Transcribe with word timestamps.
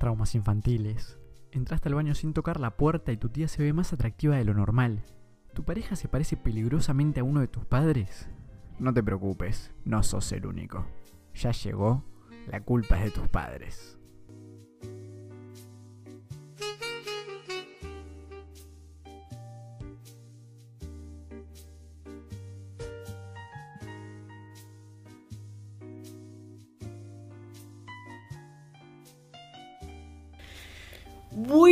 traumas 0.00 0.34
infantiles. 0.34 1.18
Entraste 1.52 1.88
al 1.88 1.94
baño 1.94 2.16
sin 2.16 2.32
tocar 2.32 2.58
la 2.58 2.76
puerta 2.76 3.12
y 3.12 3.16
tu 3.16 3.28
tía 3.28 3.46
se 3.46 3.62
ve 3.62 3.72
más 3.72 3.92
atractiva 3.92 4.36
de 4.36 4.44
lo 4.44 4.54
normal. 4.54 5.04
¿Tu 5.54 5.64
pareja 5.64 5.94
se 5.94 6.08
parece 6.08 6.36
peligrosamente 6.36 7.20
a 7.20 7.24
uno 7.24 7.40
de 7.40 7.48
tus 7.48 7.66
padres? 7.66 8.28
No 8.80 8.94
te 8.94 9.02
preocupes, 9.02 9.72
no 9.84 10.02
sos 10.02 10.32
el 10.32 10.46
único. 10.46 10.86
Ya 11.34 11.52
llegó, 11.52 12.02
la 12.48 12.62
culpa 12.62 12.96
es 12.96 13.04
de 13.04 13.10
tus 13.10 13.28
padres. 13.28 13.99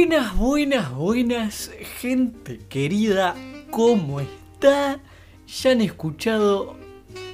Buenas, 0.09 0.37
buenas, 0.39 0.95
buenas, 0.95 1.71
gente 2.01 2.61
querida, 2.71 3.35
¿cómo 3.71 4.21
está? 4.21 5.03
Ya 5.47 5.71
han 5.71 5.83
escuchado 5.83 6.79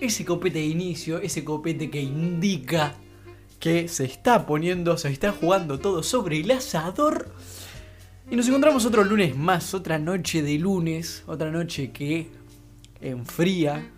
ese 0.01 0.25
copete 0.25 0.59
de 0.59 0.65
inicio, 0.65 1.19
ese 1.21 1.45
copete 1.45 1.89
que 1.89 2.03
indica 2.03 2.95
que 3.61 3.87
se 3.87 4.07
está 4.07 4.45
poniendo, 4.45 4.99
se 4.99 5.09
está 5.11 5.31
jugando 5.31 5.79
todo 5.79 6.03
sobre 6.03 6.41
el 6.41 6.51
asador. 6.51 7.31
Y 8.29 8.35
nos 8.35 8.49
encontramos 8.49 8.85
otro 8.85 9.05
lunes 9.05 9.37
más, 9.37 9.73
otra 9.73 10.01
noche 10.01 10.43
de 10.43 10.59
lunes, 10.59 11.23
otra 11.29 11.53
noche 11.53 11.93
que 11.93 12.27
enfría, 13.01 13.89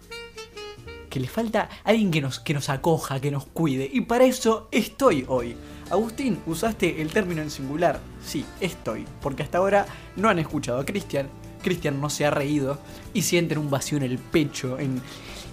que 1.08 1.18
le 1.18 1.28
falta 1.28 1.70
alguien 1.82 2.10
que 2.10 2.20
nos, 2.20 2.40
que 2.40 2.52
nos 2.52 2.68
acoja, 2.68 3.22
que 3.22 3.30
nos 3.30 3.46
cuide. 3.46 3.88
Y 3.90 4.02
para 4.02 4.26
eso 4.26 4.68
estoy 4.70 5.24
hoy. 5.28 5.56
Agustín, 5.90 6.40
usaste 6.46 7.00
el 7.00 7.12
término 7.12 7.42
en 7.42 7.50
singular. 7.50 8.00
Sí, 8.24 8.44
estoy. 8.60 9.04
Porque 9.20 9.42
hasta 9.42 9.58
ahora 9.58 9.86
no 10.16 10.28
han 10.28 10.38
escuchado 10.38 10.80
a 10.80 10.84
Cristian. 10.84 11.28
Cristian 11.62 12.00
no 12.00 12.10
se 12.10 12.26
ha 12.26 12.30
reído 12.30 12.78
y 13.14 13.22
sienten 13.22 13.58
un 13.58 13.70
vacío 13.70 13.96
en 13.98 14.04
el 14.04 14.18
pecho, 14.18 14.78
en, 14.78 15.00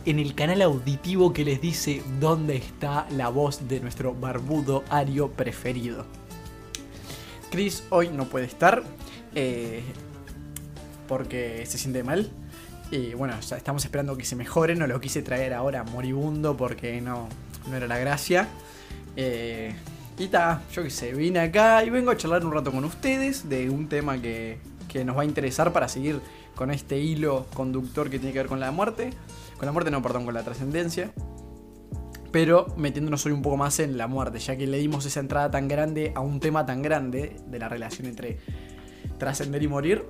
en 0.05 0.19
el 0.19 0.35
canal 0.35 0.61
auditivo 0.61 1.33
que 1.33 1.45
les 1.45 1.61
dice 1.61 2.03
dónde 2.19 2.55
está 2.55 3.07
la 3.11 3.29
voz 3.29 3.67
de 3.67 3.79
nuestro 3.79 4.13
barbudo 4.13 4.83
ario 4.89 5.31
preferido. 5.31 6.05
Chris 7.51 7.83
hoy 7.91 8.09
no 8.09 8.25
puede 8.25 8.45
estar 8.45 8.83
eh, 9.35 9.83
porque 11.07 11.65
se 11.67 11.77
siente 11.77 12.03
mal. 12.03 12.29
Y 12.89 13.13
bueno, 13.13 13.35
estamos 13.39 13.85
esperando 13.85 14.17
que 14.17 14.25
se 14.25 14.35
mejore. 14.35 14.75
No 14.75 14.87
lo 14.87 14.99
quise 14.99 15.21
traer 15.21 15.53
ahora 15.53 15.83
moribundo 15.83 16.57
porque 16.57 17.01
no, 17.01 17.29
no 17.69 17.77
era 17.77 17.87
la 17.87 17.97
gracia. 17.97 18.47
Eh, 19.15 19.75
y 20.17 20.27
ta, 20.27 20.61
yo 20.71 20.83
qué 20.83 20.89
sé, 20.89 21.13
vine 21.13 21.39
acá 21.39 21.83
y 21.83 21.89
vengo 21.89 22.11
a 22.11 22.17
charlar 22.17 22.45
un 22.45 22.53
rato 22.53 22.71
con 22.71 22.83
ustedes 22.85 23.49
de 23.49 23.69
un 23.69 23.87
tema 23.89 24.21
que, 24.21 24.59
que 24.87 25.03
nos 25.03 25.17
va 25.17 25.23
a 25.23 25.25
interesar 25.25 25.73
para 25.73 25.87
seguir 25.87 26.21
con 26.55 26.71
este 26.71 26.99
hilo 26.99 27.47
conductor 27.53 28.09
que 28.09 28.19
tiene 28.19 28.31
que 28.31 28.39
ver 28.39 28.47
con 28.47 28.59
la 28.59 28.71
muerte. 28.71 29.11
Con 29.57 29.65
la 29.65 29.71
muerte, 29.71 29.91
no, 29.91 30.01
perdón, 30.01 30.25
con 30.25 30.33
la 30.33 30.43
trascendencia. 30.43 31.11
Pero 32.31 32.67
metiéndonos 32.77 33.25
hoy 33.25 33.31
un 33.31 33.41
poco 33.41 33.57
más 33.57 33.79
en 33.79 33.97
la 33.97 34.07
muerte, 34.07 34.39
ya 34.39 34.55
que 34.55 34.65
le 34.65 34.77
dimos 34.77 35.05
esa 35.05 35.19
entrada 35.19 35.51
tan 35.51 35.67
grande 35.67 36.11
a 36.15 36.21
un 36.21 36.39
tema 36.39 36.65
tan 36.65 36.81
grande 36.81 37.35
de 37.47 37.59
la 37.59 37.69
relación 37.69 38.07
entre 38.07 38.39
trascender 39.17 39.61
y 39.61 39.67
morir. 39.67 40.05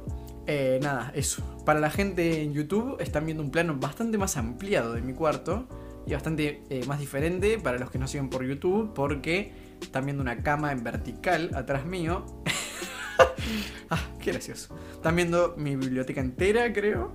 Eh, 0.48 0.80
nada, 0.82 1.12
eso. 1.16 1.44
Para 1.66 1.80
la 1.80 1.90
gente 1.90 2.42
en 2.42 2.54
YouTube 2.54 2.98
están 3.00 3.26
viendo 3.26 3.44
un 3.44 3.52
plano 3.52 3.78
bastante 3.78 4.18
más 4.18 4.38
ampliado 4.38 4.94
de 4.94 5.02
mi 5.02 5.14
cuarto 5.14 5.68
y 6.06 6.14
bastante 6.14 6.64
eh, 6.70 6.86
más 6.86 7.00
diferente 7.00 7.58
para 7.60 7.78
los 7.78 7.90
que 7.90 7.98
no 7.98 8.08
siguen 8.08 8.30
por 8.30 8.46
YouTube 8.46 8.94
porque 8.94 9.54
están 9.84 10.06
viendo 10.06 10.22
una 10.22 10.42
cama 10.42 10.72
en 10.72 10.84
vertical 10.84 11.52
atrás 11.56 11.86
mío. 11.86 12.26
ah, 13.90 14.00
qué 14.20 14.32
gracioso. 14.32 14.76
Están 14.94 15.16
viendo 15.16 15.56
mi 15.58 15.76
biblioteca 15.76 16.22
entera, 16.22 16.72
creo. 16.74 17.12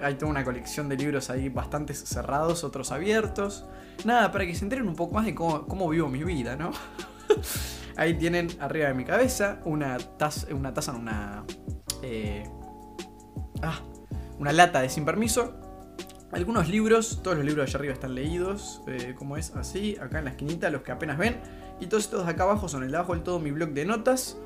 Hay 0.00 0.14
toda 0.14 0.30
una 0.30 0.44
colección 0.44 0.88
de 0.88 0.96
libros 0.96 1.30
ahí 1.30 1.48
bastante 1.48 1.94
cerrados, 1.94 2.64
otros 2.64 2.90
abiertos. 2.90 3.66
Nada, 4.04 4.32
para 4.32 4.46
que 4.46 4.54
se 4.54 4.64
enteren 4.64 4.88
un 4.88 4.96
poco 4.96 5.14
más 5.14 5.26
de 5.26 5.34
cómo, 5.34 5.88
vivo 5.88 6.08
mi 6.08 6.24
vida, 6.24 6.56
¿no? 6.56 6.70
ahí 7.96 8.14
tienen 8.14 8.48
arriba 8.60 8.88
de 8.88 8.94
mi 8.94 9.04
cabeza 9.04 9.60
una 9.64 9.98
taza, 9.98 10.54
una 10.54 10.72
taza, 10.72 10.92
una... 10.92 11.44
Eh, 12.02 12.44
ah, 13.62 13.80
una 14.38 14.52
lata 14.52 14.80
de 14.80 14.88
sin 14.88 15.04
permiso. 15.04 15.54
Algunos 16.32 16.68
libros, 16.68 17.22
todos 17.22 17.36
los 17.36 17.44
libros 17.44 17.66
de 17.66 17.70
allá 17.70 17.78
arriba 17.78 17.92
están 17.92 18.14
leídos, 18.14 18.82
eh, 18.86 19.14
como 19.18 19.36
es 19.36 19.54
así, 19.56 19.96
acá 20.00 20.20
en 20.20 20.24
la 20.24 20.30
esquinita, 20.30 20.70
los 20.70 20.82
que 20.82 20.92
apenas 20.92 21.18
ven. 21.18 21.40
Y 21.80 21.86
todos 21.86 22.04
estos 22.04 22.24
de 22.24 22.30
acá 22.30 22.44
abajo 22.44 22.68
son 22.68 22.82
el 22.82 22.90
de 22.90 22.96
abajo 22.96 23.14
del 23.14 23.22
todo 23.22 23.40
mi 23.40 23.50
blog 23.50 23.70
de 23.70 23.84
notas. 23.84 24.36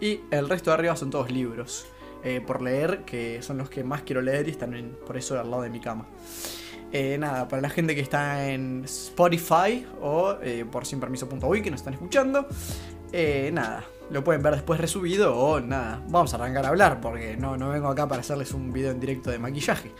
Y 0.00 0.20
el 0.30 0.48
resto 0.48 0.70
de 0.70 0.74
arriba 0.74 0.96
son 0.96 1.10
todos 1.10 1.30
libros 1.30 1.86
eh, 2.22 2.40
por 2.44 2.62
leer, 2.62 3.04
que 3.04 3.42
son 3.42 3.58
los 3.58 3.68
que 3.68 3.84
más 3.84 4.02
quiero 4.02 4.22
leer 4.22 4.48
y 4.48 4.50
están 4.50 4.96
por 5.06 5.16
eso 5.16 5.38
al 5.38 5.50
lado 5.50 5.62
de 5.62 5.70
mi 5.70 5.80
cama. 5.80 6.06
Eh, 6.92 7.18
nada, 7.18 7.48
para 7.48 7.60
la 7.60 7.70
gente 7.70 7.94
que 7.94 8.00
está 8.00 8.48
en 8.48 8.84
Spotify 8.84 9.84
o 10.00 10.36
eh, 10.40 10.64
por 10.70 10.86
sinpermiso.uy 10.86 11.62
que 11.62 11.70
nos 11.70 11.80
están 11.80 11.94
escuchando, 11.94 12.46
nada, 13.52 13.84
lo 14.10 14.24
pueden 14.24 14.42
ver 14.42 14.54
después 14.54 14.80
resubido 14.80 15.36
o 15.36 15.60
nada, 15.60 16.02
vamos 16.08 16.32
a 16.32 16.36
arrancar 16.36 16.66
a 16.66 16.68
hablar 16.68 17.00
porque 17.00 17.36
no, 17.36 17.56
no 17.56 17.70
vengo 17.70 17.88
acá 17.88 18.08
para 18.08 18.20
hacerles 18.20 18.52
un 18.52 18.72
video 18.72 18.90
en 18.90 19.00
directo 19.00 19.30
de 19.30 19.38
maquillaje. 19.38 19.92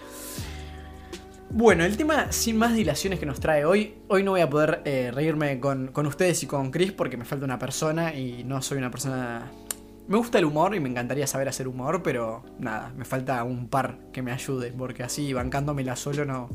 Bueno, 1.57 1.85
el 1.85 1.97
tema 1.97 2.33
sin 2.33 2.57
más 2.57 2.75
dilaciones 2.75 3.21
que 3.21 3.27
nos 3.27 3.39
trae 3.39 3.65
hoy, 3.65 3.95
hoy 4.09 4.25
no 4.25 4.33
voy 4.33 4.41
a 4.41 4.51
poder 4.51 4.83
eh, 4.85 5.13
reírme 5.15 5.61
con, 5.61 5.89
ustedes 6.05 6.43
y 6.43 6.49
con 6.49 6.73
Chris 6.73 6.91
porque 6.91 7.17
me 7.17 7.25
falta 7.25 7.45
una 7.45 7.61
persona 7.61 8.13
y 8.13 8.43
no 8.43 8.61
soy 8.61 8.79
una 8.79 8.91
persona... 8.91 9.53
Me 10.09 10.17
gusta 10.17 10.41
el 10.41 10.47
humor 10.47 10.75
y 10.75 10.81
me 10.81 10.89
encantaría 10.89 11.29
saber 11.29 11.49
hacer 11.49 11.69
humor, 11.69 12.03
pero 12.03 12.43
nada, 12.59 12.93
me 12.97 13.05
falta 13.05 13.45
un 13.45 13.69
par 13.69 13.99
que 14.13 14.21
me 14.21 14.33
ayude 14.33 14.73
porque 14.73 15.05
así 15.05 15.33
bancándomela 15.33 15.95
solo 15.95 16.25
no, 16.25 16.51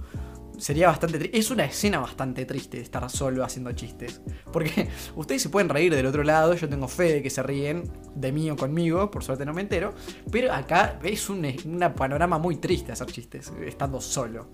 sería 0.60 0.88
bastante. 0.88 1.38
Es 1.38 1.50
una 1.52 1.66
escena 1.66 2.00
bastante 2.00 2.46
triste 2.46 2.80
estar 2.80 3.10
solo 3.10 3.44
haciendo 3.44 3.72
chistes. 3.72 4.22
Porque 4.52 4.90
ustedes 5.16 5.42
se 5.42 5.50
pueden 5.50 5.70
reír 5.70 5.96
del 5.96 6.06
otro 6.06 6.24
lado, 6.24 6.54
yo 6.54 6.70
tengo 6.70 6.88
fe 6.88 7.14
de 7.14 7.24
que 7.24 7.30
se 7.30 7.42
ríen 7.42 7.92
de 8.16 8.32
mí 8.32 8.50
o 8.52 8.56
conmigo, 8.56 9.10
por 9.10 9.24
suerte 9.24 9.46
no 9.46 9.54
me 9.54 9.62
entero. 9.62 9.94
Pero 10.32 10.54
acá 10.54 11.00
es 11.04 11.30
un 11.30 11.40
una 11.66 11.96
panorama 11.96 12.38
muy 12.38 12.58
triste 12.58 12.92
hacer 12.92 13.08
chistes, 13.08 13.52
estando 13.66 14.02
solo. 14.02 14.50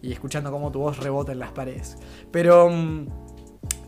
Y 0.00 0.12
escuchando 0.12 0.50
cómo 0.50 0.72
tu 0.72 0.80
voz 0.80 0.98
rebota 0.98 1.32
en 1.32 1.38
las 1.38 1.52
paredes. 1.52 1.96
Pero... 2.30 2.70
Mm, 2.70 3.06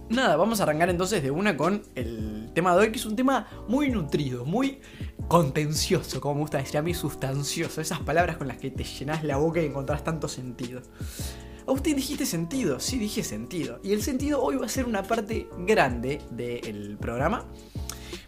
nada, 0.08 0.36
vamos 0.36 0.60
a 0.60 0.64
arrancar 0.64 0.90
entonces 0.90 1.22
de 1.22 1.30
una 1.30 1.56
con 1.56 1.82
el 1.94 2.50
tema 2.54 2.74
de 2.74 2.80
hoy, 2.80 2.92
es 2.94 3.06
un 3.06 3.16
tema 3.16 3.46
muy 3.68 3.90
nutrido, 3.90 4.44
muy 4.44 4.80
contencioso, 5.28 6.20
como 6.20 6.34
me 6.36 6.40
gusta 6.42 6.58
decir 6.58 6.78
a 6.78 6.82
mí, 6.82 6.94
sustancioso. 6.94 7.80
Esas 7.80 8.00
palabras 8.00 8.36
con 8.36 8.48
las 8.48 8.58
que 8.58 8.70
te 8.70 8.84
llenas 8.84 9.24
la 9.24 9.36
boca 9.36 9.60
y 9.60 9.66
encontrás 9.66 10.04
tanto 10.04 10.28
sentido. 10.28 10.82
Agustín, 11.66 11.96
dijiste 11.96 12.26
sentido. 12.26 12.78
Sí, 12.78 12.98
dije 12.98 13.24
sentido. 13.24 13.80
Y 13.82 13.92
el 13.92 14.02
sentido 14.02 14.42
hoy 14.42 14.56
va 14.56 14.66
a 14.66 14.68
ser 14.68 14.84
una 14.84 15.02
parte 15.02 15.48
grande 15.58 16.20
del 16.30 16.98
programa. 17.00 17.46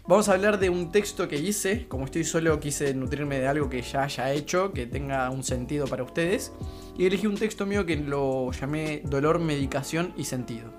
Vamos 0.07 0.27
a 0.27 0.33
hablar 0.33 0.59
de 0.59 0.71
un 0.71 0.91
texto 0.91 1.27
que 1.27 1.35
hice. 1.35 1.87
Como 1.87 2.05
estoy 2.05 2.23
solo, 2.23 2.59
quise 2.59 2.93
nutrirme 2.95 3.39
de 3.39 3.47
algo 3.47 3.69
que 3.69 3.83
ya 3.83 4.03
haya 4.03 4.31
hecho, 4.31 4.73
que 4.73 4.87
tenga 4.87 5.29
un 5.29 5.43
sentido 5.43 5.85
para 5.85 6.03
ustedes. 6.03 6.51
Y 6.97 7.05
elegí 7.05 7.27
un 7.27 7.35
texto 7.35 7.67
mío 7.67 7.85
que 7.85 7.97
lo 7.97 8.51
llamé 8.53 9.03
Dolor, 9.05 9.37
Medicación 9.37 10.13
y 10.17 10.23
Sentido. 10.23 10.71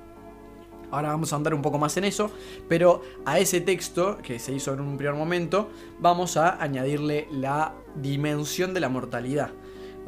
Ahora 0.91 1.11
vamos 1.11 1.33
a 1.33 1.37
andar 1.37 1.55
un 1.55 1.63
poco 1.63 1.79
más 1.79 1.97
en 1.99 2.05
eso, 2.05 2.31
pero 2.69 3.03
a 3.25 3.39
ese 3.39 3.61
texto, 3.61 4.19
que 4.19 4.39
se 4.39 4.53
hizo 4.53 4.73
en 4.73 4.81
un 4.81 4.97
primer 4.97 5.15
momento, 5.15 5.71
vamos 6.01 6.37
a 6.37 6.61
añadirle 6.61 7.29
la 7.31 7.75
dimensión 7.95 8.73
de 8.75 8.81
la 8.81 8.89
mortalidad. 8.89 9.51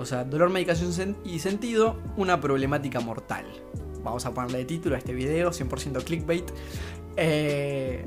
O 0.00 0.06
sea, 0.06 0.24
dolor, 0.24 0.48
medicación 0.48 1.14
y 1.26 1.40
sentido, 1.40 1.98
una 2.16 2.40
problemática 2.40 3.00
mortal. 3.00 3.44
Vamos 4.02 4.24
a 4.24 4.32
ponerle 4.32 4.58
de 4.58 4.64
título 4.64 4.94
a 4.94 4.98
este 4.98 5.12
video, 5.12 5.50
100% 5.50 6.02
clickbait. 6.04 6.50
Eh, 7.18 8.06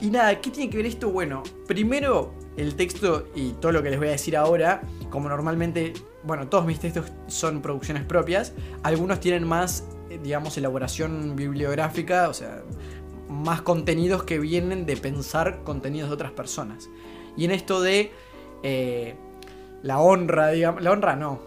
y 0.00 0.06
nada, 0.06 0.40
¿qué 0.40 0.50
tiene 0.50 0.70
que 0.70 0.78
ver 0.78 0.86
esto? 0.86 1.10
Bueno, 1.10 1.42
primero 1.66 2.32
el 2.56 2.76
texto 2.76 3.28
y 3.34 3.50
todo 3.52 3.72
lo 3.72 3.82
que 3.82 3.90
les 3.90 3.98
voy 3.98 4.08
a 4.08 4.12
decir 4.12 4.38
ahora, 4.38 4.80
como 5.10 5.28
normalmente, 5.28 5.92
bueno, 6.22 6.48
todos 6.48 6.64
mis 6.64 6.80
textos 6.80 7.12
son 7.26 7.60
producciones 7.60 8.02
propias, 8.04 8.54
algunos 8.82 9.20
tienen 9.20 9.44
más, 9.46 9.84
eh, 10.08 10.18
digamos, 10.22 10.56
elaboración 10.56 11.36
bibliográfica, 11.36 12.30
o 12.30 12.32
sea, 12.32 12.62
más 13.28 13.60
contenidos 13.60 14.22
que 14.22 14.38
vienen 14.38 14.86
de 14.86 14.96
pensar 14.96 15.62
contenidos 15.62 16.08
de 16.08 16.14
otras 16.14 16.32
personas. 16.32 16.88
Y 17.36 17.44
en 17.44 17.50
esto 17.50 17.82
de 17.82 18.12
eh, 18.62 19.14
la 19.82 20.00
honra, 20.00 20.48
digamos, 20.48 20.82
la 20.82 20.92
honra 20.92 21.16
no, 21.16 21.40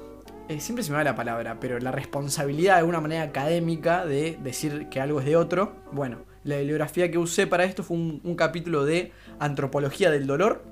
eh, 0.49 0.59
siempre 0.59 0.83
se 0.83 0.89
me 0.89 0.97
va 0.97 1.03
la 1.03 1.15
palabra, 1.15 1.59
pero 1.59 1.77
la 1.79 1.91
responsabilidad 1.91 2.77
de 2.77 2.83
una 2.83 2.99
manera 2.99 3.21
académica 3.21 4.03
de 4.03 4.35
decir 4.41 4.87
que 4.89 4.99
algo 4.99 5.19
es 5.19 5.27
de 5.27 5.35
otro. 5.35 5.75
Bueno, 5.91 6.25
la 6.43 6.57
bibliografía 6.57 7.11
que 7.11 7.19
usé 7.19 7.45
para 7.45 7.65
esto 7.65 7.83
fue 7.83 7.97
un, 7.97 8.35
capítulo 8.35 8.83
de 8.83 9.11
Antropología 9.39 10.09
del 10.09 10.25
Dolor. 10.25 10.63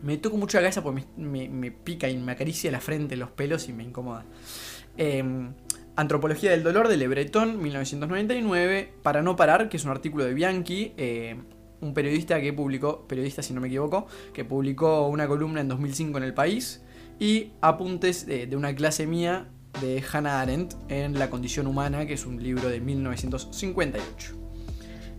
Me 0.00 0.16
toco 0.16 0.38
mucho 0.38 0.56
la 0.56 0.62
cabeza 0.62 0.82
porque 0.82 1.04
me, 1.18 1.70
pica 1.70 2.08
y 2.08 2.16
me 2.16 2.32
acaricia 2.32 2.70
la 2.72 2.80
frente, 2.80 3.16
los 3.16 3.30
pelos 3.30 3.68
y 3.68 3.74
me 3.74 3.82
incomoda. 3.82 4.24
Em, 4.96 5.52
Antropología 5.94 6.50
del 6.50 6.62
Dolor 6.62 6.88
de 6.88 6.96
Le 6.96 7.06
Breton, 7.06 7.62
1999. 7.62 8.94
Para 9.02 9.20
no 9.20 9.36
parar, 9.36 9.68
que 9.68 9.76
es 9.76 9.84
un 9.84 9.90
artículo 9.90 10.24
de 10.24 10.32
Bianchi. 10.32 10.94
Eh, 10.96 11.36
un 11.82 11.92
periodista 11.92 12.40
que 12.40 12.52
publicó, 12.52 13.06
periodista 13.06 13.42
si 13.42 13.52
no 13.52 13.60
me 13.60 13.68
equivoco, 13.68 14.06
que 14.32 14.44
publicó 14.44 15.08
una 15.08 15.26
columna 15.28 15.60
en 15.60 15.68
2005 15.68 16.18
en 16.18 16.24
El 16.24 16.32
País 16.32 16.82
y 17.18 17.52
apuntes 17.60 18.24
de, 18.24 18.48
una 18.56 18.74
clase 18.74 19.06
mía 19.06 19.48
de 19.80 20.02
Hannah 20.10 20.40
Arendt 20.40 20.74
en 20.88 21.18
La 21.18 21.28
condición 21.28 21.66
humana, 21.66 22.06
que 22.06 22.14
es 22.14 22.24
un 22.24 22.42
libro 22.42 22.68
de 22.68 22.80
1958. 22.80 24.34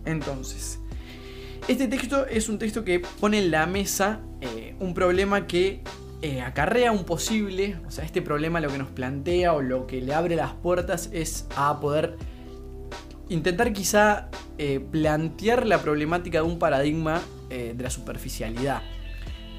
Entonces, 0.06 0.80
este 1.68 1.86
texto 1.86 2.26
es 2.26 2.48
un 2.48 2.58
texto 2.58 2.84
que 2.84 3.00
pone 3.00 3.38
en 3.38 3.50
la 3.50 3.66
mesa 3.66 4.20
eh, 4.40 4.74
un 4.80 4.94
problema 4.94 5.46
que 5.46 5.82
eh, 6.22 6.40
acarrea 6.40 6.92
un 6.92 7.04
posible, 7.04 7.76
o 7.86 7.90
sea, 7.90 8.04
este 8.04 8.22
problema 8.22 8.60
lo 8.60 8.70
que 8.70 8.78
nos 8.78 8.88
plantea 8.88 9.52
o 9.52 9.60
lo 9.60 9.86
que 9.86 10.00
le 10.00 10.14
abre 10.14 10.36
las 10.36 10.54
puertas 10.54 11.10
es 11.12 11.46
a 11.56 11.80
poder 11.80 12.16
intentar 13.28 13.72
quizá 13.72 14.28
eh, 14.58 14.80
plantear 14.80 15.66
la 15.66 15.78
problemática 15.78 16.38
de 16.38 16.44
un 16.44 16.58
paradigma 16.58 17.22
de 17.48 17.80
la 17.80 17.88
superficialidad. 17.88 18.82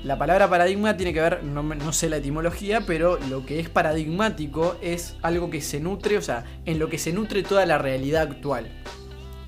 La 0.04 0.20
palabra 0.20 0.50
paradigma 0.50 0.98
tiene 0.98 1.14
que 1.14 1.22
ver, 1.22 1.44
no, 1.44 1.64
no, 1.64 1.94
sé 1.94 2.10
la 2.10 2.18
etimología, 2.18 2.82
pero 2.86 3.18
lo 3.30 3.46
que 3.46 3.60
es 3.60 3.70
paradigmático 3.70 4.76
es 4.82 5.16
algo 5.22 5.50
que 5.50 5.62
se 5.62 5.80
nutre, 5.80 6.18
o 6.18 6.22
sea, 6.22 6.44
en 6.66 6.78
lo 6.78 6.90
que 6.90 7.00
se 7.00 7.14
nutre 7.14 7.42
toda 7.42 7.66
la 7.66 7.78
realidad 7.78 8.24
actual. 8.24 8.70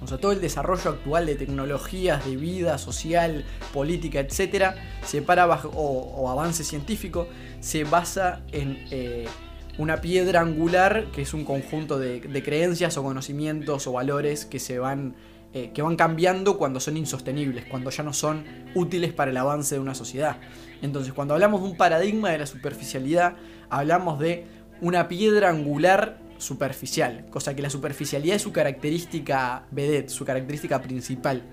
O 0.02 0.08
sea, 0.08 0.18
todo 0.20 0.32
el 0.32 0.42
desarrollo 0.42 0.92
actual 0.92 1.26
de 1.26 1.36
tecnologías, 1.36 2.26
de 2.26 2.36
vida 2.38 2.78
social, 2.78 3.46
política, 3.74 4.20
etcétera, 4.20 4.76
se 5.04 5.22
para 5.22 5.46
bajo, 5.46 5.70
o, 5.76 6.30
avance 6.30 6.64
científico, 6.64 7.28
se 7.60 7.84
basa 7.84 8.42
en 8.52 8.86
eh, 8.90 9.28
una 9.78 10.02
piedra 10.02 10.42
angular 10.42 11.08
que 11.12 11.22
es 11.22 11.34
un 11.34 11.46
conjunto 11.46 12.00
de, 12.00 12.44
creencias 12.44 12.98
o 12.98 13.04
conocimientos 13.04 13.88
o 13.88 13.94
valores 13.94 14.46
que 14.46 14.60
se 14.60 14.80
van 14.80 15.16
eh, 15.54 15.72
que 15.74 15.82
van 15.82 15.96
cambiando 15.96 16.58
cuando 16.58 16.80
son 16.80 16.98
insostenibles, 16.98 17.66
cuando 17.66 17.90
ya 17.90 18.04
no 18.04 18.12
son 18.12 18.44
útiles 18.76 19.14
para 19.14 19.32
el 19.32 19.38
avance 19.38 19.76
de 19.76 19.82
una 19.82 19.96
sociedad. 19.96 20.38
Entonces, 20.82 21.14
cuando 21.14 21.34
hablamos 21.34 21.62
de 21.62 21.70
un 21.70 21.78
paradigma 21.78 22.32
de 22.32 22.40
la 22.40 22.46
superficialidad, 22.46 23.38
hablamos 23.70 24.20
de 24.20 24.46
una 24.82 25.08
piedra 25.08 25.50
angular 25.50 26.20
superficial, 26.38 27.26
cosa 27.30 27.56
que 27.56 27.62
la 27.62 27.70
superficialidad 27.70 28.36
es 28.36 28.42
su 28.42 28.52
característica 28.52 29.66
vedette, 29.72 30.10
su 30.10 30.26
característica 30.26 30.82
principal. 30.82 31.44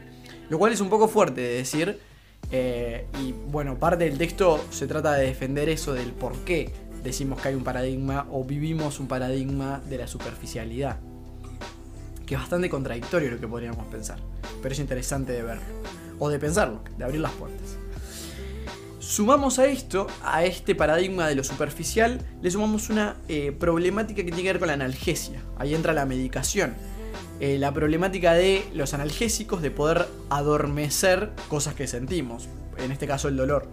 Lo 0.51 0.59
cual 0.59 0.73
es 0.73 0.81
un 0.81 0.91
poco 0.91 1.09
fuerte 1.09 1.41
de 1.41 1.55
decir, 1.55 1.99
eh, 2.51 3.07
y 3.23 3.33
bueno, 3.33 3.79
parte 3.79 4.05
del 4.05 4.19
texto 4.19 4.63
se 4.71 4.87
trata 4.87 5.15
de 5.15 5.27
defender 5.27 5.69
eso 5.69 5.95
del 5.95 6.13
por 6.13 6.37
qué 6.45 6.73
decimos 7.05 7.41
que 7.41 7.49
hay 7.49 7.55
un 7.55 7.63
paradigma 7.63 8.27
o 8.33 8.43
vivimos 8.43 8.99
un 8.99 9.07
paradigma 9.07 9.81
de 9.89 9.99
la 9.99 10.07
superficialidad. 10.09 10.99
Que 12.27 12.35
es 12.35 12.41
bastante 12.41 12.71
contradictorio 12.71 13.31
lo 13.31 13.39
que 13.39 13.47
podríamos 13.47 13.87
pensar, 13.87 14.19
pero 14.63 14.73
es 14.73 14.81
interesante 14.81 15.33
de 15.33 15.43
verlo, 15.43 15.63
o 16.19 16.31
de 16.31 16.39
pensarlo, 16.39 16.83
de 16.97 17.05
abrir 17.05 17.21
las 17.21 17.33
puertas. 17.33 17.77
Sumamos 18.99 19.59
a 19.59 19.67
esto, 19.67 20.07
a 20.25 20.45
este 20.45 20.75
paradigma 20.75 21.29
de 21.29 21.35
lo 21.35 21.45
superficial, 21.45 22.27
le 22.41 22.51
sumamos 22.51 22.89
una 22.89 23.17
eh, 23.29 23.53
problemática 23.53 24.25
que 24.25 24.31
tiene 24.31 24.43
que 24.43 24.49
ver 24.49 24.59
con 24.59 24.69
la 24.69 24.75
analgesia. 24.75 25.43
Ahí 25.59 25.75
entra 25.75 25.93
la 25.93 26.07
medicación. 26.07 26.75
Eh, 27.39 27.59
la 27.59 27.75
problemática 27.75 28.33
de 28.33 28.65
los 28.73 28.95
analgésicos, 28.95 29.61
de 29.61 29.71
poder 29.71 30.09
adormecer 30.31 31.33
cosas 31.51 31.75
que 31.75 31.87
sentimos, 31.87 32.49
en 32.79 32.93
este 32.93 33.07
caso 33.07 33.29
el 33.29 33.37
dolor. 33.37 33.69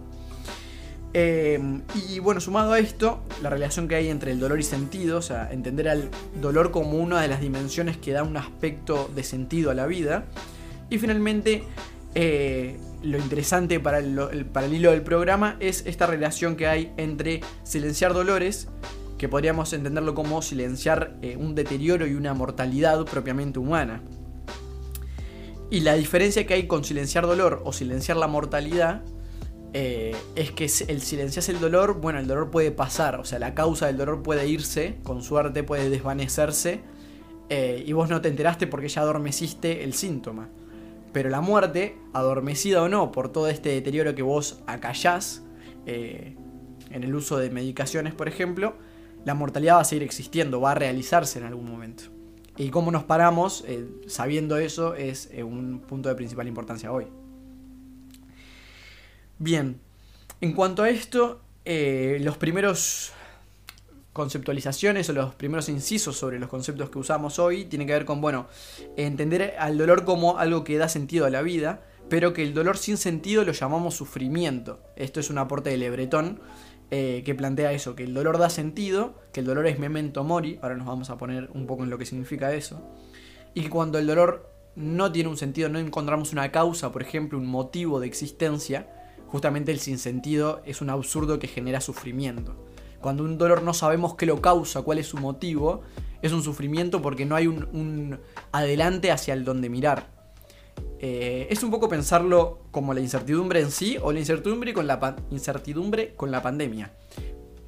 Em, 1.14 1.82
y 1.94 2.20
bueno, 2.20 2.40
sumado 2.40 2.72
a 2.72 2.78
esto, 2.78 3.22
la 3.42 3.50
relación 3.50 3.86
que 3.86 3.96
hay 3.96 4.08
entre 4.08 4.32
el 4.32 4.40
dolor 4.40 4.58
y 4.58 4.62
sentido, 4.62 5.18
o 5.18 5.22
sea, 5.22 5.52
entender 5.52 5.88
al 5.88 6.08
dolor 6.40 6.70
como 6.70 6.98
una 6.98 7.20
de 7.20 7.28
las 7.28 7.40
dimensiones 7.40 7.98
que 7.98 8.12
da 8.12 8.22
un 8.22 8.36
aspecto 8.36 9.10
de 9.14 9.22
sentido 9.22 9.70
a 9.70 9.74
la 9.74 9.86
vida. 9.86 10.24
Y 10.88 10.98
finalmente, 10.98 11.64
eh, 12.14 12.78
lo 13.02 13.18
interesante 13.18 13.78
para 13.78 13.98
el, 13.98 14.18
hilo 14.72 14.90
del 14.90 15.02
programa 15.02 15.56
es 15.60 15.84
esta 15.86 16.06
relación 16.06 16.56
que 16.56 16.66
hay 16.66 16.92
entre 16.96 17.40
silenciar 17.62 18.14
dolores, 18.14 18.68
que 19.18 19.28
podríamos 19.28 19.72
entenderlo 19.72 20.14
como 20.14 20.40
silenciar 20.40 21.16
eh, 21.20 21.36
un 21.36 21.54
deterioro 21.54 22.06
y 22.06 22.14
una 22.14 22.32
mortalidad 22.32 23.04
propiamente 23.04 23.58
humana. 23.58 24.02
Y 25.70 25.80
la 25.80 25.94
diferencia 25.94 26.46
que 26.46 26.54
hay 26.54 26.66
con 26.66 26.84
silenciar 26.84 27.26
dolor 27.26 27.62
o 27.64 27.72
silenciar 27.72 28.16
la 28.16 28.26
mortalidad 28.28 29.02
eh, 29.72 30.14
es 30.34 30.50
que 30.52 30.64
el 30.88 31.00
silencias 31.00 31.48
el 31.48 31.60
dolor, 31.60 32.00
bueno, 32.00 32.18
el 32.18 32.26
dolor 32.26 32.50
puede 32.50 32.70
pasar, 32.70 33.18
o 33.18 33.24
sea, 33.24 33.38
la 33.38 33.54
causa 33.54 33.86
del 33.86 33.96
dolor 33.96 34.22
puede 34.22 34.46
irse, 34.48 34.98
con 35.02 35.22
suerte 35.22 35.62
puede 35.62 35.90
desvanecerse, 35.90 36.80
y 37.84 37.92
vos 37.92 38.08
no 38.08 38.22
te 38.22 38.28
enteraste 38.30 38.66
porque 38.66 38.88
ya 38.88 39.02
adormeciste 39.02 39.84
el 39.84 39.92
síntoma. 39.92 40.48
Pero 41.12 41.28
la 41.28 41.40
muerte, 41.40 41.98
adormecida 42.14 42.82
o 42.82 42.88
no 42.88 43.12
por 43.12 43.30
todo 43.30 43.48
este 43.48 43.68
deterioro 43.70 44.14
que 44.14 44.22
vos 44.22 44.62
acallás 44.66 45.42
eh, 45.86 46.36
en 46.90 47.04
el 47.04 47.14
uso 47.14 47.38
de 47.38 47.50
medicaciones, 47.50 48.14
por 48.14 48.28
ejemplo, 48.28 48.74
la 49.24 49.34
mortalidad 49.34 49.76
va 49.76 49.80
a 49.80 49.84
seguir 49.84 50.02
existiendo, 50.02 50.60
va 50.60 50.72
a 50.72 50.74
realizarse 50.74 51.38
en 51.38 51.44
algún 51.44 51.70
momento. 51.70 52.04
Y 52.56 52.70
cómo 52.70 52.90
nos 52.90 53.04
paramos 53.04 53.64
eh, 53.66 53.86
sabiendo 54.06 54.56
eso 54.56 54.94
es 54.94 55.30
eh, 55.32 55.42
un 55.42 55.80
punto 55.80 56.08
de 56.08 56.14
principal 56.14 56.48
importancia 56.48 56.92
hoy. 56.92 57.06
Bien, 59.42 59.80
en 60.40 60.52
cuanto 60.52 60.84
a 60.84 60.88
esto, 60.88 61.40
los 61.64 62.36
primeros 62.36 63.10
conceptualizaciones 64.12 65.10
o 65.10 65.14
los 65.14 65.34
primeros 65.34 65.68
incisos 65.68 66.16
sobre 66.16 66.38
los 66.38 66.48
conceptos 66.48 66.90
que 66.90 67.00
usamos 67.00 67.40
hoy 67.40 67.64
tienen 67.64 67.88
que 67.88 67.92
ver 67.92 68.04
con, 68.04 68.20
bueno, 68.20 68.46
entender 68.96 69.56
al 69.58 69.76
dolor 69.76 70.04
como 70.04 70.38
algo 70.38 70.62
que 70.62 70.78
da 70.78 70.88
sentido 70.88 71.26
a 71.26 71.30
la 71.30 71.42
vida, 71.42 71.82
pero 72.08 72.32
que 72.32 72.44
el 72.44 72.54
dolor 72.54 72.78
sin 72.78 72.96
sentido 72.96 73.44
lo 73.44 73.50
llamamos 73.50 73.96
sufrimiento. 73.96 74.78
Esto 74.94 75.18
es 75.18 75.28
un 75.28 75.38
aporte 75.38 75.70
de 75.70 75.76
Lebretón 75.76 76.38
eh, 76.92 77.24
que 77.26 77.34
plantea 77.34 77.72
eso, 77.72 77.96
que 77.96 78.04
el 78.04 78.14
dolor 78.14 78.38
da 78.38 78.48
sentido, 78.48 79.20
que 79.32 79.40
el 79.40 79.46
dolor 79.46 79.66
es 79.66 79.76
memento 79.76 80.22
mori, 80.22 80.60
ahora 80.62 80.76
nos 80.76 80.86
vamos 80.86 81.10
a 81.10 81.18
poner 81.18 81.50
un 81.52 81.66
poco 81.66 81.82
en 81.82 81.90
lo 81.90 81.98
que 81.98 82.06
significa 82.06 82.54
eso, 82.54 82.80
y 83.54 83.62
que 83.62 83.70
cuando 83.70 83.98
el 83.98 84.06
dolor 84.06 84.48
no 84.76 85.10
tiene 85.10 85.30
un 85.30 85.36
sentido, 85.36 85.68
no 85.68 85.80
encontramos 85.80 86.32
una 86.32 86.52
causa, 86.52 86.92
por 86.92 87.02
ejemplo, 87.02 87.38
un 87.38 87.46
motivo 87.46 87.98
de 87.98 88.06
existencia, 88.06 89.01
justamente 89.32 89.72
el 89.72 89.80
sinsentido 89.80 90.60
es 90.66 90.82
un 90.82 90.90
absurdo 90.90 91.38
que 91.38 91.48
genera 91.48 91.80
sufrimiento. 91.80 92.54
Cuando 93.00 93.24
un 93.24 93.38
dolor 93.38 93.62
no 93.62 93.72
sabemos 93.72 94.14
qué 94.14 94.26
lo 94.26 94.42
causa, 94.42 94.82
cuál 94.82 94.98
es 94.98 95.06
su 95.06 95.16
motivo, 95.16 95.80
es 96.20 96.32
un 96.32 96.42
sufrimiento 96.42 97.00
porque 97.00 97.24
no 97.24 97.34
hay 97.34 97.46
un, 97.46 98.20
adelante 98.52 99.10
hacia 99.10 99.32
el 99.32 99.46
donde 99.46 99.70
mirar. 99.70 100.06
Eh, 100.98 101.46
es 101.48 101.62
un 101.62 101.70
poco 101.70 101.88
pensarlo 101.88 102.58
como 102.70 102.92
la 102.92 103.00
incertidumbre 103.00 103.60
en 103.60 103.70
sí 103.70 103.96
o 104.02 104.12
la 104.12 104.18
incertidumbre 104.18 104.74
con 104.74 104.86
la, 104.86 105.16
incertidumbre 105.30 106.14
con 106.14 106.30
la 106.30 106.42
pandemia. 106.42 106.92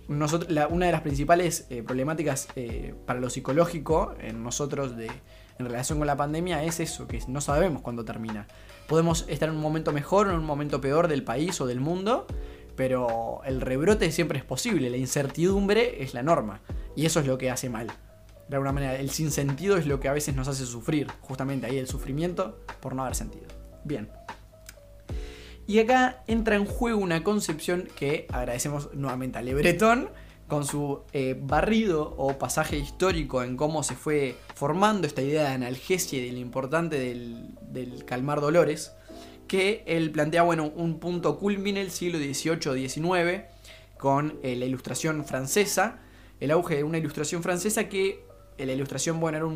una 0.06 0.86
de 0.86 0.92
las 0.92 1.00
principales 1.00 1.66
eh, 1.70 1.82
problemáticas 1.82 2.48
eh, 2.56 2.94
para 3.06 3.20
lo 3.20 3.30
psicológico 3.30 4.14
en 4.20 4.44
nosotros 4.44 4.98
de, 4.98 5.10
en 5.58 5.66
relación 5.66 5.96
con 5.96 6.06
la 6.06 6.16
pandemia 6.16 6.62
es 6.62 6.78
eso, 6.78 7.06
que 7.08 7.22
no 7.26 7.40
sabemos 7.40 7.80
cuándo 7.80 8.04
termina. 8.04 8.46
Podemos 8.86 9.24
estar 9.28 9.48
en 9.48 9.54
un 9.54 9.60
momento 9.60 9.92
mejor 9.92 10.28
o 10.28 10.30
en 10.30 10.38
un 10.38 10.44
momento 10.44 10.80
peor 10.80 11.08
del 11.08 11.24
país 11.24 11.60
o 11.60 11.66
del 11.66 11.80
mundo, 11.80 12.26
pero 12.76 13.40
el 13.44 13.60
rebrote 13.60 14.10
siempre 14.10 14.38
es 14.38 14.44
posible, 14.44 14.90
la 14.90 14.96
incertidumbre 14.96 16.02
es 16.02 16.14
la 16.14 16.22
norma, 16.22 16.60
y 16.96 17.06
eso 17.06 17.20
es 17.20 17.26
lo 17.26 17.38
que 17.38 17.50
hace 17.50 17.70
mal. 17.70 17.90
De 18.48 18.56
alguna 18.56 18.72
manera, 18.72 18.96
el 18.96 19.10
sinsentido 19.10 19.76
es 19.76 19.86
lo 19.86 20.00
que 20.00 20.08
a 20.08 20.12
veces 20.12 20.34
nos 20.34 20.48
hace 20.48 20.66
sufrir, 20.66 21.06
justamente 21.22 21.66
ahí 21.66 21.78
el 21.78 21.88
sufrimiento 21.88 22.60
por 22.80 22.94
no 22.94 23.02
haber 23.02 23.14
sentido. 23.14 23.46
Bien. 23.84 24.10
Y 25.66 25.78
acá 25.78 26.22
entra 26.26 26.56
en 26.56 26.66
juego 26.66 26.98
una 26.98 27.24
concepción 27.24 27.88
que 27.96 28.26
agradecemos 28.30 28.92
nuevamente 28.92 29.38
a 29.38 29.42
Le 29.42 29.54
Breton 29.54 30.10
con 30.46 30.66
su 30.66 31.00
eh, 31.12 31.38
barrido 31.40 32.14
o 32.18 32.36
pasaje 32.38 32.76
histórico 32.76 33.42
en 33.42 33.56
cómo 33.56 33.82
se 33.82 33.94
fue 33.94 34.36
formando 34.64 35.06
esta 35.06 35.20
idea 35.20 35.42
de 35.42 35.48
analgesia 35.48 36.18
y 36.18 36.24
de 36.24 36.32
lo 36.32 36.38
importante 36.38 36.98
del 36.98 38.04
calmar 38.06 38.40
dolores 38.40 38.94
que 39.46 39.84
él 39.86 40.10
plantea, 40.10 40.42
bueno, 40.42 40.72
un 40.74 41.00
punto 41.00 41.38
culmine 41.38 41.82
el 41.82 41.90
siglo 41.90 42.16
XVIII-XIX 42.16 43.42
con 43.98 44.38
eh, 44.42 44.56
la 44.56 44.64
ilustración 44.64 45.26
francesa, 45.26 46.00
el 46.40 46.50
auge 46.50 46.76
de 46.76 46.82
una 46.82 46.96
ilustración 46.96 47.42
francesa 47.42 47.90
que 47.90 48.24
eh, 48.56 48.64
la 48.64 48.72
ilustración, 48.72 49.20
bueno, 49.20 49.36
era 49.36 49.46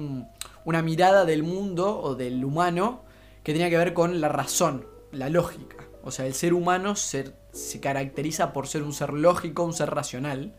una 0.66 0.82
mirada 0.82 1.24
del 1.24 1.42
mundo 1.42 1.98
o 1.98 2.14
del 2.14 2.44
humano 2.44 3.02
que 3.42 3.54
tenía 3.54 3.70
que 3.70 3.78
ver 3.78 3.94
con 3.94 4.20
la 4.20 4.28
razón, 4.28 4.86
la 5.10 5.30
lógica. 5.30 5.76
O 6.04 6.10
sea, 6.10 6.26
el 6.26 6.34
ser 6.34 6.52
humano 6.52 6.96
se, 6.96 7.32
se 7.52 7.80
caracteriza 7.80 8.52
por 8.52 8.66
ser 8.66 8.82
un 8.82 8.92
ser 8.92 9.14
lógico, 9.14 9.62
un 9.62 9.72
ser 9.72 9.88
racional. 9.88 10.54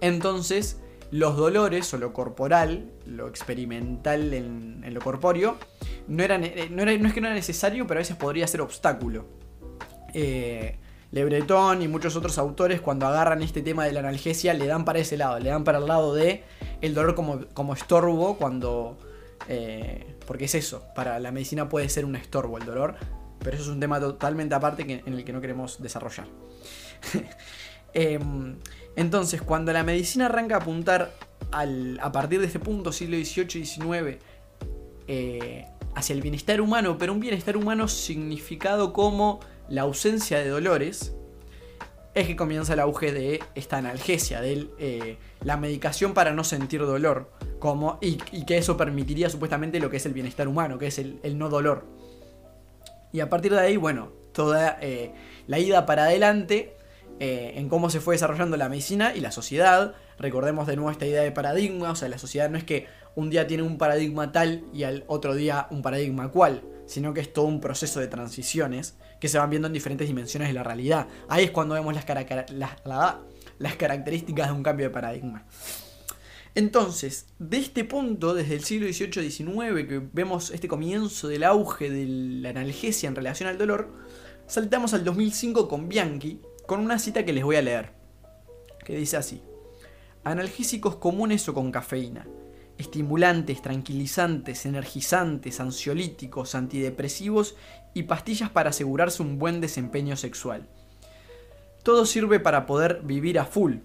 Entonces, 0.00 0.78
los 1.10 1.36
dolores 1.36 1.92
o 1.94 1.98
lo 1.98 2.12
corporal, 2.12 2.90
lo 3.06 3.28
experimental 3.28 4.32
en, 4.32 4.82
lo 4.92 5.00
corpóreo, 5.00 5.56
no, 6.08 6.22
era, 6.22 6.36
eh, 6.36 6.68
no, 6.70 6.82
es 6.82 7.12
que 7.12 7.20
no 7.20 7.26
era 7.28 7.34
necesario, 7.34 7.86
pero 7.86 7.98
a 7.98 8.02
veces 8.02 8.16
podría 8.16 8.46
ser 8.46 8.60
obstáculo. 8.60 9.26
Eh, 10.14 10.76
Le 11.12 11.24
Breton 11.24 11.82
y 11.82 11.88
muchos 11.88 12.16
otros 12.16 12.38
autores 12.38 12.80
cuando 12.80 13.06
agarran 13.06 13.42
este 13.42 13.62
tema 13.62 13.84
de 13.84 13.92
la 13.92 14.00
analgesia 14.00 14.54
le 14.54 14.66
dan 14.66 14.84
para 14.84 14.98
ese 14.98 15.16
lado, 15.16 15.38
le 15.38 15.50
dan 15.50 15.64
para 15.64 15.78
el 15.78 15.86
lado 15.86 16.14
de 16.14 16.44
el 16.80 16.94
dolor 16.94 17.14
como, 17.14 17.46
como 17.54 17.74
estorbo 17.74 18.36
cuando... 18.36 18.98
Eh, 19.48 20.16
porque 20.26 20.46
es 20.46 20.54
eso, 20.56 20.82
para 20.94 21.20
la 21.20 21.30
medicina 21.30 21.68
puede 21.68 21.88
ser 21.88 22.04
un 22.04 22.16
estorbo 22.16 22.58
el 22.58 22.64
dolor, 22.64 22.96
Pero 23.38 23.52
eso 23.52 23.66
es 23.66 23.70
un 23.70 23.78
tema 23.78 24.00
totalmente 24.00 24.54
aparte 24.54 24.82
en 24.82 25.12
el 25.12 25.24
que 25.24 25.32
no 25.32 25.40
queremos 25.40 25.80
desarrollar. 25.80 26.26
Em, 27.98 28.56
entonces, 28.96 29.42
cuando 29.42 29.72
la 29.74 29.84
medicina 29.84 30.26
arranca 30.26 30.56
a 30.56 30.58
apuntar 30.58 31.12
a 31.52 32.12
partir 32.12 32.40
de 32.40 32.46
este 32.46 32.58
punto, 32.58 32.92
siglo 32.92 33.16
XVIII 33.16 33.60
y 33.60 33.66
XIX, 33.66 34.18
eh, 35.06 35.66
hacia 35.94 36.14
el 36.14 36.22
bienestar 36.22 36.60
humano, 36.60 36.96
pero 36.98 37.12
un 37.12 37.20
bienestar 37.20 37.56
humano 37.56 37.88
significado 37.88 38.94
como 38.94 39.40
la 39.68 39.82
ausencia 39.82 40.38
de 40.38 40.48
dolores, 40.48 41.14
es 42.14 42.26
que 42.26 42.36
comienza 42.36 42.72
el 42.72 42.80
auge 42.80 43.12
de 43.12 43.42
esta 43.54 43.76
analgesia, 43.76 44.40
de 44.40 44.68
eh, 44.78 45.18
la 45.42 45.58
medicación 45.58 46.14
para 46.14 46.32
no 46.32 46.44
sentir 46.44 46.80
dolor, 46.80 47.30
como, 47.58 47.98
y, 48.00 48.16
que 48.16 48.56
eso 48.56 48.78
permitiría 48.78 49.28
supuestamente 49.28 49.78
lo 49.78 49.90
que 49.90 49.98
es 49.98 50.06
el 50.06 50.14
bienestar 50.14 50.48
humano, 50.48 50.78
que 50.78 50.86
es 50.86 50.98
el, 50.98 51.20
no 51.36 51.50
dolor. 51.50 51.84
Y 53.12 53.20
a 53.20 53.28
partir 53.28 53.52
de 53.52 53.60
ahí, 53.60 53.76
bueno, 53.76 54.12
toda 54.32 54.78
eh, 54.80 55.12
la 55.46 55.58
ida 55.58 55.84
para 55.84 56.04
adelante 56.04 56.76
eh, 57.18 57.54
en 57.56 57.68
cómo 57.68 57.88
se 57.88 58.00
fue 58.00 58.14
desarrollando 58.14 58.56
la 58.56 58.68
medicina 58.68 59.14
y 59.14 59.20
la 59.20 59.32
sociedad. 59.32 59.94
Recordemos 60.18 60.66
de 60.66 60.76
nuevo 60.76 60.90
esta 60.90 61.06
idea 61.06 61.22
de 61.22 61.32
paradigma, 61.32 61.90
o 61.90 61.96
sea, 61.96 62.08
la 62.08 62.18
sociedad 62.18 62.50
no 62.50 62.58
es 62.58 62.64
que 62.64 62.86
un 63.14 63.30
día 63.30 63.46
tiene 63.46 63.62
un 63.62 63.78
paradigma 63.78 64.32
tal 64.32 64.64
y 64.72 64.82
al 64.82 65.04
otro 65.06 65.34
día 65.34 65.66
un 65.70 65.82
paradigma 65.82 66.30
cual, 66.30 66.62
sino 66.86 67.14
que 67.14 67.20
es 67.20 67.32
todo 67.32 67.46
un 67.46 67.60
proceso 67.60 68.00
de 68.00 68.08
transiciones 68.08 68.96
que 69.20 69.28
se 69.28 69.38
van 69.38 69.50
viendo 69.50 69.66
en 69.66 69.72
diferentes 69.72 70.06
dimensiones 70.06 70.48
de 70.48 70.54
la 70.54 70.62
realidad. 70.62 71.08
Ahí 71.28 71.44
es 71.44 71.50
cuando 71.50 71.74
vemos 71.74 71.94
las, 71.94 72.04
las 73.58 73.76
características 73.76 74.48
de 74.48 74.52
un 74.52 74.62
cambio 74.62 74.86
de 74.86 74.90
paradigma. 74.90 75.46
Entonces, 76.54 77.26
de 77.38 77.58
este 77.58 77.84
punto, 77.84 78.32
desde 78.32 78.54
el 78.54 78.64
siglo 78.64 78.86
XVIII-XIX, 78.86 79.86
que 79.86 80.02
vemos 80.12 80.50
este 80.50 80.68
comienzo 80.68 81.28
del 81.28 81.44
auge 81.44 81.90
de 81.90 82.06
la 82.06 82.48
analgesia 82.48 83.08
en 83.08 83.14
relación 83.14 83.48
al 83.50 83.58
dolor, 83.58 83.92
saltamos 84.46 84.94
al 84.94 85.04
2005 85.04 85.68
con 85.68 85.86
Bianchi, 85.88 86.40
con 86.66 86.80
una 86.80 86.98
cita 86.98 87.24
que 87.24 87.32
les 87.32 87.44
voy 87.44 87.56
a 87.56 87.62
leer, 87.62 87.92
que 88.84 88.96
dice 88.96 89.16
así, 89.16 89.42
analgésicos 90.24 90.96
comunes 90.96 91.48
o 91.48 91.54
con 91.54 91.70
cafeína, 91.70 92.26
estimulantes, 92.78 93.62
tranquilizantes, 93.62 94.66
energizantes, 94.66 95.60
ansiolíticos, 95.60 96.54
antidepresivos 96.54 97.56
y 97.94 98.02
pastillas 98.02 98.50
para 98.50 98.70
asegurarse 98.70 99.22
un 99.22 99.38
buen 99.38 99.60
desempeño 99.60 100.16
sexual. 100.16 100.66
Todo 101.82 102.04
sirve 102.04 102.40
para 102.40 102.66
poder 102.66 103.00
vivir 103.04 103.38
a 103.38 103.44
full, 103.44 103.76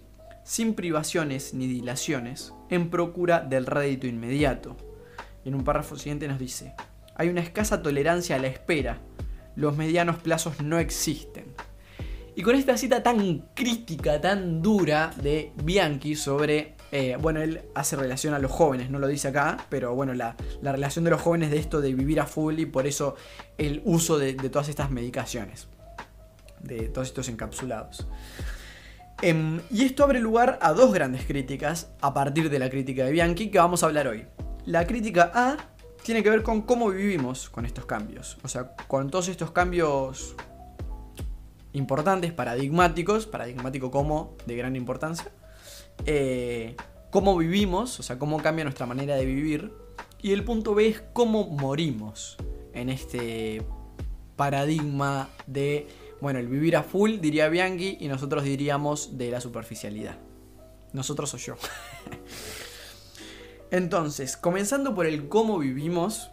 sin 0.43 0.73
privaciones 0.73 1.53
ni 1.53 1.67
dilaciones, 1.67 2.51
en 2.69 2.89
procura 2.89 3.41
del 3.41 3.67
rédito 3.67 4.07
inmediato. 4.07 4.75
Y 5.45 5.49
en 5.49 5.55
un 5.55 5.63
párrafo 5.63 5.95
siguiente 5.95 6.27
nos 6.27 6.39
dice, 6.39 6.73
hay 7.15 7.29
una 7.29 7.41
escasa 7.41 7.83
tolerancia 7.83 8.35
a 8.35 8.39
la 8.39 8.47
espera, 8.47 8.99
los 9.55 9.77
medianos 9.77 10.17
plazos 10.17 10.61
no 10.61 10.79
existen. 10.79 11.50
Y 12.41 12.43
con 12.43 12.55
esta 12.55 12.75
cita 12.75 13.03
tan 13.03 13.49
crítica, 13.53 14.19
tan 14.19 14.63
dura 14.63 15.11
de 15.21 15.51
Bianchi 15.63 16.15
sobre, 16.15 16.73
eh, 16.91 17.15
bueno, 17.21 17.39
él 17.39 17.61
hace 17.75 17.95
relación 17.95 18.33
a 18.33 18.39
los 18.39 18.49
jóvenes, 18.49 18.89
no 18.89 18.97
lo 18.97 19.05
dice 19.05 19.27
acá, 19.27 19.63
pero 19.69 19.93
bueno, 19.93 20.15
la, 20.15 20.35
relación 20.63 21.05
de 21.05 21.11
los 21.11 21.21
jóvenes 21.21 21.51
de 21.51 21.59
esto 21.59 21.81
de 21.81 21.93
vivir 21.93 22.19
a 22.19 22.25
full 22.25 22.57
y 22.57 22.65
por 22.65 22.87
eso 22.87 23.15
el 23.59 23.83
uso 23.85 24.17
de, 24.17 24.33
todas 24.33 24.69
estas 24.69 24.89
medicaciones, 24.89 25.67
de 26.63 26.89
todos 26.89 27.09
estos 27.09 27.29
encapsulados. 27.29 28.07
Em, 29.21 29.61
y 29.69 29.83
esto 29.83 30.03
abre 30.03 30.19
lugar 30.19 30.57
a 30.63 30.73
dos 30.73 30.91
grandes 30.95 31.25
críticas 31.25 31.91
a 32.01 32.11
partir 32.11 32.49
de 32.49 32.57
la 32.57 32.71
crítica 32.71 33.05
de 33.05 33.11
Bianchi 33.11 33.51
que 33.51 33.59
vamos 33.59 33.83
a 33.83 33.85
hablar 33.85 34.07
hoy. 34.07 34.25
La 34.65 34.87
crítica 34.87 35.31
A 35.35 35.57
tiene 36.01 36.23
que 36.23 36.31
ver 36.31 36.41
con 36.41 36.63
cómo 36.63 36.89
vivimos 36.89 37.51
con 37.51 37.67
estos 37.67 37.85
cambios, 37.85 38.39
o 38.41 38.47
sea, 38.47 38.75
con 38.87 39.11
todos 39.11 39.27
estos 39.27 39.51
cambios 39.51 40.35
importantes, 41.73 42.31
paradigmáticos, 42.33 43.25
paradigmático 43.27 43.91
como 43.91 44.35
de 44.45 44.55
gran 44.55 44.75
importancia, 44.75 45.31
eh, 46.05 46.75
cómo 47.09 47.37
vivimos, 47.37 47.99
o 47.99 48.03
sea, 48.03 48.17
cómo 48.17 48.41
cambia 48.41 48.63
nuestra 48.63 48.85
manera 48.85 49.15
de 49.15 49.25
vivir, 49.25 49.73
y 50.21 50.33
el 50.33 50.43
punto 50.43 50.75
B 50.75 50.87
es 50.87 51.03
cómo 51.13 51.47
morimos 51.47 52.37
en 52.73 52.89
este 52.89 53.63
paradigma 54.35 55.29
de, 55.47 55.87
bueno, 56.19 56.39
el 56.39 56.47
vivir 56.47 56.75
a 56.75 56.83
full, 56.83 57.19
diría 57.19 57.49
Bianchi, 57.49 57.97
y 57.99 58.07
nosotros 58.07 58.43
diríamos 58.43 59.17
de 59.17 59.31
la 59.31 59.41
superficialidad. 59.41 60.17
Nosotros 60.93 61.33
o 61.33 61.37
yo. 61.37 61.55
Entonces, 63.71 64.35
comenzando 64.37 64.93
por 64.93 65.05
el 65.05 65.29
cómo 65.29 65.57
vivimos, 65.59 66.31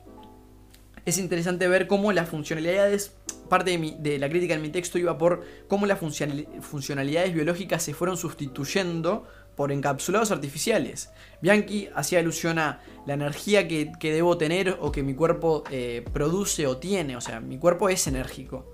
es 1.09 1.19
interesante 1.19 1.69
ver 1.69 1.87
cómo 1.87 2.13
las 2.13 2.29
funcionalidades 2.29 3.15
parte 3.49 3.97
de, 3.99 4.19
la 4.19 4.29
crítica 4.29 4.55
en 4.55 4.63
mi 4.63 4.69
texto 4.69 4.99
iba 4.99 5.19
por 5.19 5.43
cómo 5.69 5.87
las 5.87 5.99
funcionalidades 5.99 7.35
biológicas 7.35 7.83
se 7.83 7.95
fueron 7.95 8.17
sustituyendo 8.17 9.27
por 9.57 9.73
encapsulados 9.73 10.31
artificiales. 10.31 11.11
Bianchi 11.41 11.89
hacía 11.95 12.21
alusión 12.21 12.59
a 12.61 12.81
la 13.07 13.15
energía 13.15 13.67
que, 13.67 13.91
debo 14.01 14.39
tener 14.39 14.77
o 14.81 14.93
que 14.93 15.03
mi 15.03 15.15
cuerpo 15.15 15.65
eh, 15.71 16.05
produce 16.13 16.67
o 16.67 16.77
tiene. 16.77 17.17
O 17.17 17.21
sea, 17.21 17.41
mi 17.41 17.59
cuerpo 17.59 17.89
es 17.89 18.07
enérgico. 18.07 18.71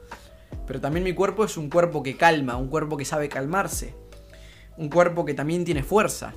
Pero 0.66 0.80
también 0.80 1.04
mi 1.04 1.14
cuerpo 1.14 1.44
es 1.44 1.56
un 1.56 1.70
cuerpo 1.70 2.02
que 2.02 2.16
calma, 2.16 2.56
un 2.56 2.68
cuerpo 2.68 2.96
que 2.96 3.06
sabe 3.06 3.28
calmarse. 3.28 3.94
Un 4.76 4.90
cuerpo 4.90 5.24
que 5.24 5.34
también 5.34 5.64
tiene 5.64 5.82
fuerza. 5.82 6.34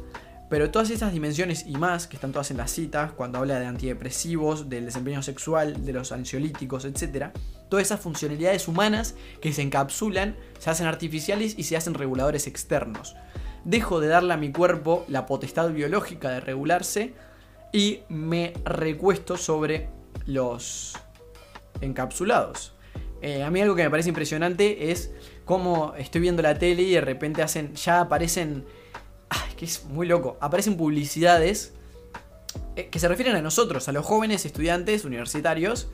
Pero 0.49 0.71
todas 0.71 0.89
estas 0.89 1.11
dimensiones 1.11 1.65
y 1.67 1.75
más, 1.75 2.07
que 2.07 2.15
están 2.15 2.31
todas 2.31 2.51
en 2.51 2.57
las 2.57 2.71
citas, 2.71 3.11
cuando 3.11 3.39
habla 3.39 3.59
de 3.59 3.65
antidepresivos, 3.65 4.69
del 4.69 4.85
desempeño 4.85 5.21
sexual, 5.21 5.85
de 5.85 5.93
los 5.93 6.11
ansiolíticos, 6.11 6.85
etc., 6.85 7.31
todas 7.69 7.85
esas 7.85 7.99
funcionalidades 7.99 8.69
humanas 8.69 9.15
que 9.41 9.51
se 9.51 9.61
encapsulan, 9.61 10.37
se 10.57 10.69
hacen 10.69 10.87
artificiales 10.87 11.55
y 11.57 11.63
se 11.63 11.75
hacen 11.75 11.95
reguladores 11.95 12.47
externos. 12.47 13.15
Dejo 13.65 13.99
de 13.99 14.07
darle 14.07 14.33
a 14.33 14.37
mi 14.37 14.53
cuerpo 14.53 15.03
la 15.09 15.25
potestad 15.25 15.69
biológica 15.71 16.29
de 16.29 16.39
regularse 16.39 17.13
y 17.73 17.99
me 18.07 18.53
recuesto 18.63 19.35
sobre 19.35 19.89
los 20.25 20.93
encapsulados. 21.81 22.73
Eh, 23.21 23.43
a 23.43 23.49
mí 23.49 23.61
algo 23.61 23.75
que 23.75 23.83
me 23.83 23.89
parece 23.89 24.09
impresionante 24.09 24.91
es 24.91 25.11
cómo 25.43 25.93
estoy 25.97 26.21
viendo 26.21 26.41
la 26.41 26.57
tele 26.57 26.83
y 26.83 26.91
de 26.91 27.01
repente 27.01 27.41
hacen, 27.41 27.73
ya 27.73 28.01
aparecen 28.01 28.65
que 29.57 29.65
es 29.65 29.85
muy 29.85 30.07
loco. 30.07 30.37
Aparecen 30.39 30.77
publicidades 30.77 31.73
eh, 32.75 32.87
que 32.89 32.99
se 32.99 33.07
refieren 33.07 33.35
a 33.35 33.41
nosotros, 33.41 33.87
a 33.89 33.91
los 33.91 34.05
jóvenes 34.05 34.45
estudiantes 34.45 35.03
universitarios. 35.03 35.89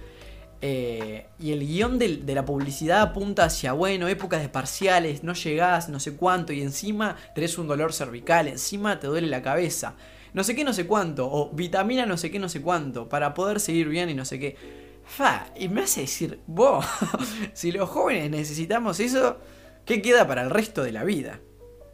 Eh, 0.65 1.27
y 1.39 1.51
el 1.51 1.59
guion 1.67 1.99
de, 1.99 2.21
la 2.25 2.45
publicidad 2.45 3.01
apunta 3.01 3.43
hacia, 3.45 3.73
bueno, 3.73 4.07
épocas 4.07 4.41
de 4.41 4.47
parciales, 4.47 5.21
no 5.21 5.33
llegás, 5.33 5.89
no 5.89 5.99
sé 5.99 6.15
cuánto, 6.15 6.53
y 6.53 6.61
encima 6.61 7.17
tenés 7.35 7.57
un 7.57 7.67
dolor 7.67 7.91
cervical, 7.91 8.47
encima 8.47 8.97
te 8.97 9.07
duele 9.07 9.27
la 9.27 9.41
cabeza, 9.41 9.95
no 10.33 10.41
sé 10.45 10.55
qué, 10.55 10.63
no 10.63 10.71
sé 10.71 10.87
cuánto, 10.87 11.29
o 11.29 11.49
vitamina 11.51 12.05
no 12.05 12.15
sé 12.15 12.31
qué, 12.31 12.39
no 12.39 12.47
sé 12.47 12.61
cuánto, 12.61 13.09
para 13.09 13.33
poder 13.33 13.59
seguir 13.59 13.89
bien 13.89 14.09
y 14.09 14.13
no 14.13 14.23
sé 14.23 14.39
qué. 14.39 14.55
Fa, 15.03 15.47
y 15.59 15.67
me 15.67 15.81
hace 15.81 16.01
decir, 16.01 16.39
vos, 16.47 16.85
si 17.53 17.73
los 17.73 17.89
jóvenes 17.89 18.31
necesitamos 18.31 19.01
eso, 19.01 19.39
¿qué 19.83 20.01
queda 20.01 20.25
para 20.25 20.43
el 20.43 20.49
resto 20.49 20.81
de 20.81 20.93
la 20.93 21.03
vida? 21.03 21.41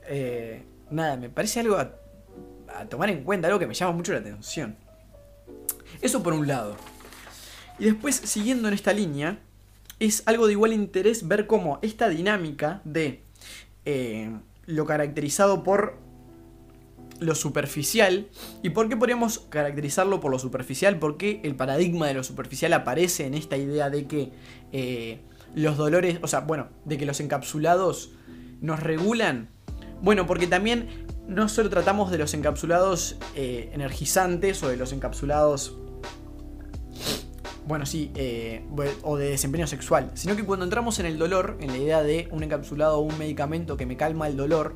Eh, 0.08 0.62
nada, 0.91 1.17
me 1.17 1.29
parece 1.29 1.60
algo 1.60 1.77
a, 1.77 1.91
tomar 2.89 3.10
en 3.10 3.24
cuenta, 3.24 3.48
algo 3.48 3.60
que 3.60 3.67
me 3.67 3.74
llama 3.74 3.93
mucho 3.93 4.13
la 4.13 4.19
atención. 4.19 4.75
Eso 6.01 6.24
por 6.24 6.34
un 6.34 6.48
lado. 6.48 6.75
Y 7.77 7.86
después, 7.86 8.15
siguiendo 8.15 8.67
en 8.67 8.74
esta 8.74 8.93
línea, 8.93 9.39
es 10.00 10.24
algo 10.25 10.48
de 10.48 10.53
igual 10.53 10.74
interés 10.74 11.27
ver 11.27 11.48
cómo 11.48 11.79
esta 11.81 12.10
dinámica 12.10 12.81
de 12.86 13.24
eh, 13.86 14.31
lo 14.65 14.86
caracterizado 14.86 15.63
por 15.63 15.98
lo 17.19 17.36
superficial. 17.36 18.27
¿Y 18.63 18.69
por 18.69 18.89
qué 18.89 18.98
podríamos 18.98 19.39
caracterizarlo 19.39 20.19
por 20.19 20.31
lo 20.31 20.39
superficial? 20.39 21.00
Porque 21.00 21.41
el 21.43 21.55
paradigma 21.55 22.08
de 22.08 22.13
lo 22.13 22.24
superficial 22.24 22.74
aparece 22.74 23.25
en 23.25 23.34
esta 23.34 23.58
idea 23.58 23.89
de 23.89 24.08
que 24.08 24.31
eh, 24.72 25.19
los 25.55 25.77
dolores, 25.77 26.19
o 26.22 26.27
sea, 26.27 26.41
bueno, 26.41 26.67
de 26.86 26.98
que 26.98 27.05
los 27.05 27.19
encapsulados 27.19 28.12
nos 28.62 28.81
regulan 28.81 29.50
bueno, 30.01 30.25
porque 30.25 30.48
también 30.48 31.06
no 31.27 31.48
solo 31.48 31.70
tratamos 31.70 32.12
de 32.12 32.18
los 32.18 32.34
encapsulados 32.34 33.18
eh, 33.36 33.70
energizantes 33.74 34.63
o 34.63 34.70
de 34.70 34.77
los 34.77 34.94
encapsulados, 34.94 35.77
bueno, 37.65 37.86
sí, 37.86 38.12
eh, 38.15 38.65
o 39.03 39.18
de 39.18 39.29
desempeño 39.29 39.68
sexual, 39.68 40.12
sino 40.15 40.36
que 40.36 40.44
cuando 40.44 40.65
entramos 40.65 41.00
en 41.00 41.06
el 41.06 41.20
dolor, 41.20 41.58
en 41.62 41.68
la 41.68 41.77
idea 41.77 42.01
de 42.01 42.27
un 42.32 42.44
encapsulado 42.44 42.98
o 42.98 43.01
un 43.01 43.18
medicamento 43.20 43.77
que 43.77 43.86
me 43.86 43.96
calma 43.96 44.27
el 44.27 44.38
dolor, 44.38 44.75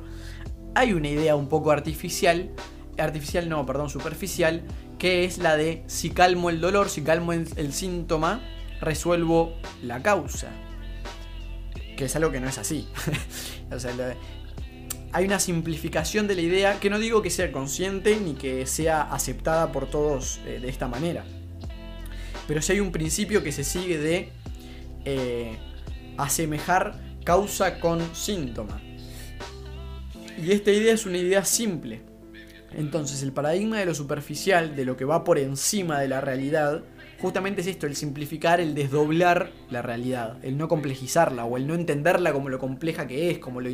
hay 0.74 0.92
una 0.92 1.08
idea 1.08 1.34
un 1.34 1.48
poco 1.48 1.72
artificial, 1.72 2.50
artificial 2.98 3.48
no, 3.48 3.66
perdón, 3.66 3.90
superficial, 3.90 4.62
que 4.98 5.24
es 5.24 5.38
la 5.38 5.56
de 5.56 5.82
si 5.86 6.10
calmo 6.10 6.50
el 6.50 6.60
dolor, 6.60 6.88
si 6.88 7.02
calmo 7.02 7.32
el, 7.32 7.72
síntoma, 7.72 8.40
resuelvo 8.80 9.54
la 9.82 10.02
causa. 10.02 10.48
Que 11.96 12.06
es 12.06 12.16
algo 12.16 12.30
que 12.30 12.40
no 12.40 12.48
es 12.48 12.58
así. 12.58 12.88
o 13.72 13.78
sea, 13.78 13.92
hay 15.14 15.26
una 15.26 15.38
simplificación 15.38 16.26
de 16.26 16.34
la 16.34 16.40
idea 16.40 16.80
que 16.80 16.90
no 16.90 16.98
digo 16.98 17.22
que 17.22 17.30
sea 17.30 17.52
consciente 17.52 18.18
ni 18.18 18.34
que 18.34 18.66
sea 18.66 19.02
aceptada 19.02 19.70
por 19.70 19.88
todos 19.88 20.40
eh, 20.44 20.58
de 20.60 20.68
esta 20.68 20.88
manera. 20.88 21.24
Pero 22.48 22.60
sí 22.60 22.72
hay 22.72 22.80
un 22.80 22.90
principio 22.90 23.44
que 23.44 23.52
se 23.52 23.62
sigue 23.62 23.96
de 23.96 24.32
eh, 25.04 25.56
asemejar 26.16 27.00
causa 27.22 27.78
con 27.78 28.00
síntoma. 28.12 28.82
Y 30.36 30.50
esta 30.50 30.72
idea 30.72 30.92
es 30.92 31.06
una 31.06 31.18
idea 31.18 31.44
simple. 31.44 32.02
Entonces 32.72 33.22
el 33.22 33.30
paradigma 33.30 33.78
de 33.78 33.86
lo 33.86 33.94
superficial, 33.94 34.74
de 34.74 34.84
lo 34.84 34.96
que 34.96 35.04
va 35.04 35.22
por 35.22 35.38
encima 35.38 36.00
de 36.00 36.08
la 36.08 36.20
realidad, 36.22 36.82
justamente 37.20 37.60
es 37.60 37.68
esto, 37.68 37.86
el 37.86 37.94
simplificar, 37.94 38.60
el 38.60 38.74
desdoblar 38.74 39.52
la 39.70 39.80
realidad, 39.80 40.38
el 40.42 40.58
no 40.58 40.66
complejizarla 40.66 41.44
o 41.44 41.56
el 41.56 41.68
no 41.68 41.74
entenderla 41.74 42.32
como 42.32 42.48
lo 42.48 42.58
compleja 42.58 43.06
que 43.06 43.30
es, 43.30 43.38
como 43.38 43.60
lo... 43.60 43.70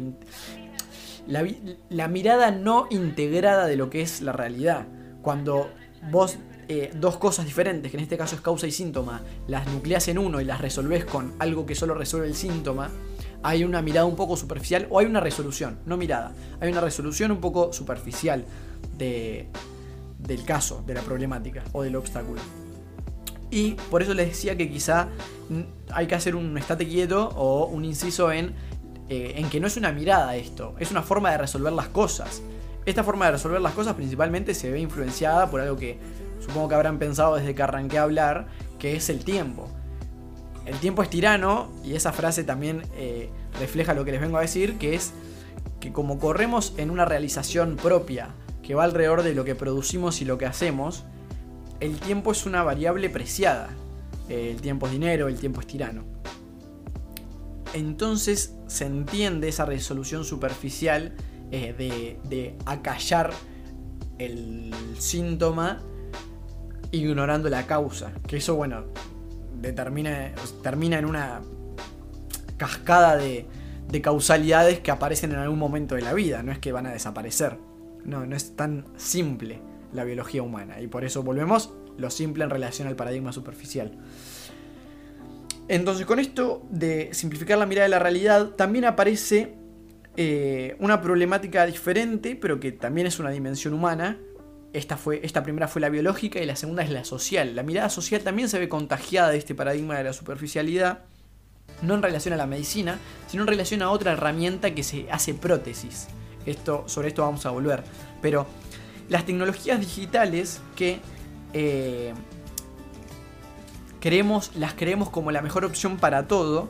La, 1.26 2.08
mirada 2.08 2.50
no 2.50 2.86
integrada 2.90 3.66
de 3.66 3.76
lo 3.76 3.90
que 3.90 4.02
es 4.02 4.20
la 4.20 4.32
realidad. 4.32 4.86
Cuando 5.22 5.70
vos 6.10 6.38
eh, 6.68 6.90
dos 6.94 7.16
cosas 7.18 7.46
diferentes, 7.46 7.90
que 7.90 7.96
en 7.96 8.02
este 8.02 8.16
caso 8.16 8.36
es 8.36 8.40
causa 8.40 8.66
y 8.66 8.70
síntoma, 8.70 9.22
las 9.46 9.66
nucleas 9.68 10.08
en 10.08 10.18
uno 10.18 10.40
y 10.40 10.44
las 10.44 10.60
resolvés 10.60 11.04
con 11.04 11.34
algo 11.38 11.66
que 11.66 11.74
solo 11.74 11.94
resuelve 11.94 12.28
el 12.28 12.34
síntoma, 12.34 12.90
hay 13.42 13.64
una 13.64 13.82
mirada 13.82 14.06
un 14.06 14.16
poco 14.16 14.36
superficial 14.36 14.86
o 14.90 14.98
hay 14.98 15.06
una 15.06 15.20
resolución, 15.20 15.78
no 15.86 15.96
mirada, 15.96 16.32
hay 16.60 16.70
una 16.70 16.80
resolución 16.80 17.30
un 17.32 17.40
poco 17.40 17.72
superficial 17.72 18.44
de, 18.98 19.48
del 20.18 20.44
caso, 20.44 20.82
de 20.86 20.94
la 20.94 21.02
problemática 21.02 21.64
o 21.72 21.82
del 21.82 21.96
obstáculo. 21.96 22.40
Y 23.50 23.72
por 23.90 24.02
eso 24.02 24.14
les 24.14 24.28
decía 24.28 24.56
que 24.56 24.70
quizá 24.70 25.08
hay 25.92 26.06
que 26.06 26.14
hacer 26.14 26.36
un 26.36 26.56
estate 26.56 26.86
quieto 26.86 27.30
o 27.30 27.66
un 27.66 27.84
inciso 27.84 28.30
en, 28.30 28.54
eh, 29.10 29.34
en 29.38 29.50
que 29.50 29.58
no 29.58 29.66
es 29.66 29.76
una 29.76 29.90
mirada 29.90 30.36
esto, 30.36 30.76
es 30.78 30.92
una 30.92 31.02
forma 31.02 31.32
de 31.32 31.38
resolver 31.38 31.72
las 31.72 31.88
cosas. 31.88 32.42
Esta 32.86 33.02
forma 33.02 33.26
de 33.26 33.32
resolver 33.32 33.60
las 33.60 33.72
cosas 33.72 33.94
principalmente 33.94 34.54
se 34.54 34.70
ve 34.70 34.78
influenciada 34.78 35.50
por 35.50 35.60
algo 35.60 35.76
que 35.76 35.98
supongo 36.38 36.68
que 36.68 36.76
habrán 36.76 37.00
pensado 37.00 37.34
desde 37.34 37.52
que 37.52 37.60
arranqué 37.60 37.98
a 37.98 38.04
hablar, 38.04 38.46
que 38.78 38.94
es 38.94 39.10
el 39.10 39.24
tiempo. 39.24 39.68
El 40.64 40.78
tiempo 40.78 41.02
es 41.02 41.10
tirano 41.10 41.72
y 41.84 41.94
esa 41.94 42.12
frase 42.12 42.44
también 42.44 42.84
eh, 42.94 43.30
refleja 43.58 43.94
lo 43.94 44.04
que 44.04 44.12
les 44.12 44.20
vengo 44.20 44.38
a 44.38 44.42
decir, 44.42 44.78
que 44.78 44.94
es 44.94 45.12
que 45.80 45.92
como 45.92 46.20
corremos 46.20 46.74
en 46.76 46.88
una 46.88 47.04
realización 47.04 47.74
propia 47.74 48.28
que 48.62 48.76
va 48.76 48.84
alrededor 48.84 49.24
de 49.24 49.34
lo 49.34 49.44
que 49.44 49.56
producimos 49.56 50.22
y 50.22 50.24
lo 50.24 50.38
que 50.38 50.46
hacemos, 50.46 51.02
el 51.80 51.98
tiempo 51.98 52.30
es 52.30 52.46
una 52.46 52.62
variable 52.62 53.10
preciada. 53.10 53.70
El 54.28 54.60
tiempo 54.60 54.86
es 54.86 54.92
dinero, 54.92 55.26
el 55.26 55.40
tiempo 55.40 55.60
es 55.60 55.66
tirano. 55.66 56.04
Entonces 57.74 58.56
se 58.66 58.86
entiende 58.86 59.48
esa 59.48 59.64
resolución 59.64 60.24
superficial 60.24 61.14
eh, 61.50 62.18
de, 62.28 62.56
acallar 62.66 63.32
el 64.18 64.72
síntoma 64.98 65.80
ignorando 66.90 67.48
la 67.48 67.66
causa. 67.66 68.12
Que 68.26 68.38
eso, 68.38 68.56
bueno, 68.56 68.84
determina, 69.60 70.32
termina 70.62 70.98
en 70.98 71.04
una 71.04 71.40
cascada 72.56 73.16
de, 73.16 73.46
de 73.88 74.00
causalidades 74.02 74.80
que 74.80 74.90
aparecen 74.90 75.32
en 75.32 75.38
algún 75.38 75.58
momento 75.58 75.94
de 75.94 76.02
la 76.02 76.12
vida. 76.12 76.42
No 76.42 76.52
es 76.52 76.58
que 76.58 76.72
van 76.72 76.86
a 76.86 76.92
desaparecer. 76.92 77.58
No, 78.04 78.26
no 78.26 78.36
es 78.36 78.56
tan 78.56 78.86
simple 78.96 79.60
la 79.92 80.04
biología 80.04 80.42
humana. 80.42 80.80
Y 80.80 80.86
por 80.86 81.04
eso 81.04 81.22
volvemos 81.22 81.72
lo 81.96 82.10
simple 82.10 82.44
en 82.44 82.50
relación 82.50 82.88
al 82.88 82.96
paradigma 82.96 83.32
superficial. 83.32 83.98
Entonces, 85.70 86.04
con 86.04 86.18
esto 86.18 86.66
de 86.68 87.10
simplificar 87.14 87.56
la 87.56 87.64
mirada 87.64 87.84
de 87.84 87.90
la 87.90 88.00
realidad, 88.00 88.48
también 88.56 88.84
aparece 88.84 89.54
eh, 90.16 90.74
una 90.80 91.00
problemática 91.00 91.64
diferente, 91.64 92.34
pero 92.34 92.58
que 92.58 92.72
también 92.72 93.06
es 93.06 93.20
una 93.20 93.30
dimensión 93.30 93.74
humana, 93.74 94.18
esta, 94.72 94.96
fue, 94.96 95.20
esta 95.22 95.44
primera 95.44 95.68
fue 95.68 95.80
la 95.80 95.88
biológica 95.88 96.40
y 96.40 96.46
la 96.46 96.56
segunda 96.56 96.82
es 96.82 96.90
la 96.90 97.04
social. 97.04 97.54
La 97.54 97.62
mirada 97.62 97.88
social 97.88 98.22
también 98.22 98.48
se 98.48 98.58
ve 98.58 98.68
contagiada 98.68 99.30
de 99.30 99.38
este 99.38 99.54
paradigma 99.54 99.96
de 99.96 100.02
la 100.02 100.12
superficialidad, 100.12 101.04
no 101.82 101.94
en 101.94 102.02
relación 102.02 102.34
a 102.34 102.36
la 102.36 102.46
medicina, 102.46 102.98
sino 103.28 103.44
en 103.44 103.46
relación 103.46 103.80
a 103.82 103.90
otra 103.90 104.10
herramienta 104.10 104.74
que 104.74 104.82
se 104.82 105.06
hace 105.08 105.34
prótesis. 105.34 106.08
Esto, 106.46 106.82
sobre 106.88 107.06
esto 107.06 107.22
vamos 107.22 107.46
a 107.46 107.50
volver. 107.50 107.84
Pero 108.20 108.44
las 109.08 109.24
tecnologías 109.24 109.78
digitales 109.78 110.62
que 110.74 110.98
eh, 111.52 112.12
creemos, 114.00 114.50
las 114.56 114.74
creemos 114.74 115.10
como 115.10 115.30
la 115.30 115.42
mejor 115.42 115.64
opción 115.64 115.96
para 115.96 116.26
todo, 116.26 116.68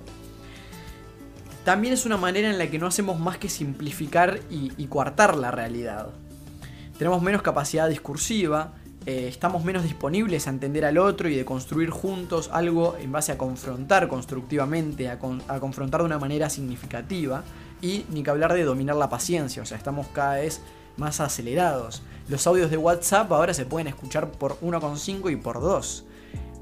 también 1.64 1.94
es 1.94 2.06
una 2.06 2.16
manera 2.16 2.50
en 2.50 2.58
la 2.58 2.68
que 2.68 2.78
no 2.78 2.86
hacemos 2.86 3.18
más 3.20 3.38
que 3.38 3.48
simplificar 3.48 4.40
y, 4.50 4.86
coartar 4.86 5.36
la 5.36 5.50
realidad 5.50 6.08
tenemos 7.00 7.22
menos 7.22 7.40
capacidad 7.40 7.88
discursiva, 7.88 8.74
eh, 9.06 9.26
estamos 9.26 9.64
menos 9.64 9.84
disponibles 9.84 10.46
a 10.46 10.50
entender 10.50 10.84
al 10.84 10.98
otro 10.98 11.30
y 11.30 11.34
de 11.34 11.46
construir 11.46 11.88
juntos 11.88 12.50
algo 12.52 12.94
en 13.00 13.10
base 13.10 13.32
a 13.32 13.38
confrontar 13.38 14.06
constructivamente, 14.06 15.08
a, 15.08 15.18
confrontar 15.18 16.02
de 16.02 16.04
una 16.04 16.18
manera 16.18 16.50
significativa 16.50 17.42
y 17.80 18.04
ni 18.10 18.22
que 18.22 18.28
hablar 18.28 18.52
de 18.52 18.64
dominar 18.64 18.96
la 18.96 19.08
paciencia, 19.08 19.62
o 19.62 19.64
sea, 19.64 19.78
estamos 19.78 20.08
cada 20.08 20.34
vez 20.34 20.60
más 20.98 21.20
acelerados. 21.20 22.02
Los 22.28 22.46
audios 22.46 22.70
de 22.70 22.76
WhatsApp 22.76 23.32
ahora 23.32 23.54
se 23.54 23.64
pueden 23.64 23.86
escuchar 23.86 24.30
por 24.32 24.60
1,5 24.60 25.32
y 25.32 25.36
por 25.36 25.62
2. 25.62 26.04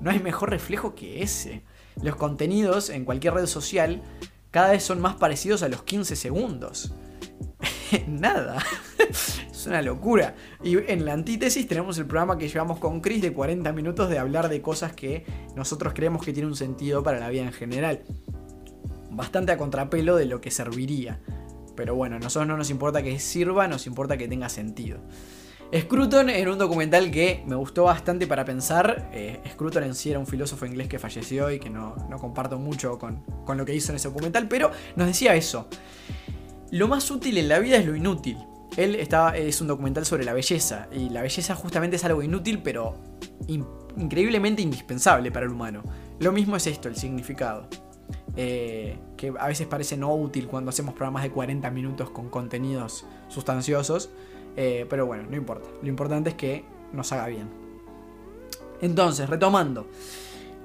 No 0.00 0.10
hay 0.10 0.20
mejor 0.20 0.50
reflejo 0.50 0.94
que 0.94 1.22
ese. 1.22 1.62
Los 2.02 2.16
contenidos 2.16 2.90
en 2.90 3.04
cualquier 3.04 3.34
red 3.34 3.46
social 3.46 4.02
cada 4.50 4.70
vez 4.70 4.82
son 4.82 5.00
más 5.00 5.16
parecidos 5.16 5.62
a 5.62 5.68
los 5.68 5.82
15 5.82 6.16
segundos. 6.16 6.92
Nada. 8.08 8.62
Es 9.58 9.66
una 9.66 9.82
locura. 9.82 10.36
Y 10.62 10.76
en 10.76 11.04
la 11.04 11.14
antítesis 11.14 11.66
tenemos 11.66 11.98
el 11.98 12.06
programa 12.06 12.38
que 12.38 12.48
llevamos 12.48 12.78
con 12.78 13.00
Chris 13.00 13.20
de 13.20 13.32
40 13.32 13.72
minutos 13.72 14.08
de 14.08 14.18
hablar 14.18 14.48
de 14.48 14.62
cosas 14.62 14.92
que 14.92 15.26
nosotros 15.56 15.94
creemos 15.94 16.24
que 16.24 16.32
tienen 16.32 16.50
un 16.50 16.56
sentido 16.56 17.02
para 17.02 17.18
la 17.18 17.28
vida 17.28 17.42
en 17.42 17.52
general. 17.52 18.04
Bastante 19.10 19.50
a 19.50 19.58
contrapelo 19.58 20.14
de 20.14 20.26
lo 20.26 20.40
que 20.40 20.52
serviría. 20.52 21.18
Pero 21.74 21.96
bueno, 21.96 22.16
a 22.16 22.18
nosotros 22.20 22.46
no 22.46 22.56
nos 22.56 22.70
importa 22.70 23.02
que 23.02 23.18
sirva, 23.18 23.66
nos 23.66 23.88
importa 23.88 24.16
que 24.16 24.28
tenga 24.28 24.48
sentido. 24.48 25.00
Scruton 25.76 26.30
en 26.30 26.48
un 26.48 26.56
documental 26.56 27.10
que 27.10 27.42
me 27.46 27.54
gustó 27.54 27.84
bastante 27.84 28.26
para 28.26 28.44
pensar. 28.44 29.10
Eh, 29.12 29.40
Scruton 29.52 29.84
en 29.84 29.94
sí 29.94 30.10
era 30.10 30.18
un 30.18 30.26
filósofo 30.26 30.64
inglés 30.64 30.88
que 30.88 30.98
falleció 30.98 31.50
y 31.50 31.58
que 31.58 31.68
no, 31.68 31.94
comparto 32.18 32.58
mucho 32.58 32.98
con, 32.98 33.22
con, 33.44 33.58
lo 33.58 33.66
que 33.66 33.74
hizo 33.74 33.92
en 33.92 33.96
ese 33.96 34.08
documental, 34.08 34.48
pero 34.48 34.70
nos 34.96 35.06
decía 35.06 35.34
eso. 35.34 35.68
Lo 36.70 36.88
más 36.88 37.10
útil 37.10 37.36
en 37.38 37.48
la 37.48 37.58
vida 37.58 37.76
es 37.76 37.86
lo 37.86 37.94
inútil. 37.94 38.38
Él 38.76 38.94
estaba, 38.94 39.36
es 39.36 39.60
un 39.60 39.66
documental 39.66 40.06
sobre 40.06 40.24
la 40.24 40.32
belleza, 40.32 40.88
y 40.92 41.10
la 41.10 41.22
belleza 41.22 41.54
justamente 41.54 41.96
es 41.96 42.04
algo 42.04 42.22
inútil, 42.22 42.60
pero 42.62 42.94
increíblemente 43.96 44.62
indispensable 44.62 45.30
para 45.30 45.46
el 45.46 45.52
humano. 45.52 45.82
Lo 46.18 46.32
mismo 46.32 46.56
es 46.56 46.66
esto, 46.66 46.88
el 46.88 46.96
significado. 46.96 47.68
Eh, 48.36 48.98
que 49.16 49.34
a 49.38 49.48
veces 49.48 49.66
parece 49.66 49.96
no 49.96 50.14
útil 50.14 50.46
cuando 50.46 50.70
hacemos 50.70 50.94
programas 50.94 51.24
de 51.24 51.30
40 51.30 51.70
minutos 51.72 52.10
con 52.10 52.30
contenidos 52.30 53.04
sustanciosos, 53.28 54.10
eh, 54.56 54.86
pero 54.88 55.06
bueno, 55.06 55.24
no 55.28 55.36
importa. 55.36 55.68
Lo 55.82 55.88
importante 55.88 56.30
es 56.30 56.36
que 56.36 56.64
nos 56.92 57.12
haga 57.12 57.26
bien. 57.26 57.48
Entonces, 58.80 59.28
retomando. 59.28 59.86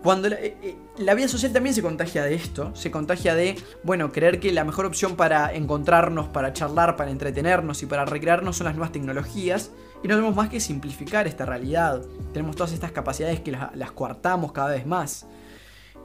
Cuando 0.04 0.28
eh, 0.28 0.58
eh, 0.62 0.76
la, 0.98 1.13
vida 1.13 1.30
social 1.30 1.54
también 1.54 1.74
se 1.74 1.82
contagia 1.82 2.24
de 2.26 2.36
esto, 2.36 2.76
se 2.76 2.91
contagia 2.91 3.36
de, 3.36 3.56
bueno, 3.84 4.12
creer 4.12 4.41
que 4.41 4.52
la 4.52 4.65
mejor 4.65 4.86
opción 4.86 5.15
para 5.15 5.54
encontrarnos, 5.54 6.28
para 6.28 6.52
charlar, 6.52 6.98
para 6.98 7.10
entretenernos 7.10 7.82
y 7.84 7.86
para 7.86 8.04
recrearnos 8.04 8.58
son 8.58 8.65
las 8.65 8.76
nuevas 8.76 8.91
tecnologías. 8.91 9.72
Y 10.04 10.10
no 10.10 10.15
tenemos 10.15 10.36
más 10.36 10.50
que 10.50 10.60
simplificar 10.60 11.26
esta 11.26 11.46
realidad. 11.46 12.02
Tenemos 12.34 12.58
todas 12.58 12.74
estas 12.74 12.91
capacidades 12.91 13.39
que 13.39 13.52
las, 13.52 13.74
las 13.78 13.93
coartamos 13.93 14.52
cada 14.52 14.72
vez 14.72 14.86
más. 14.86 15.26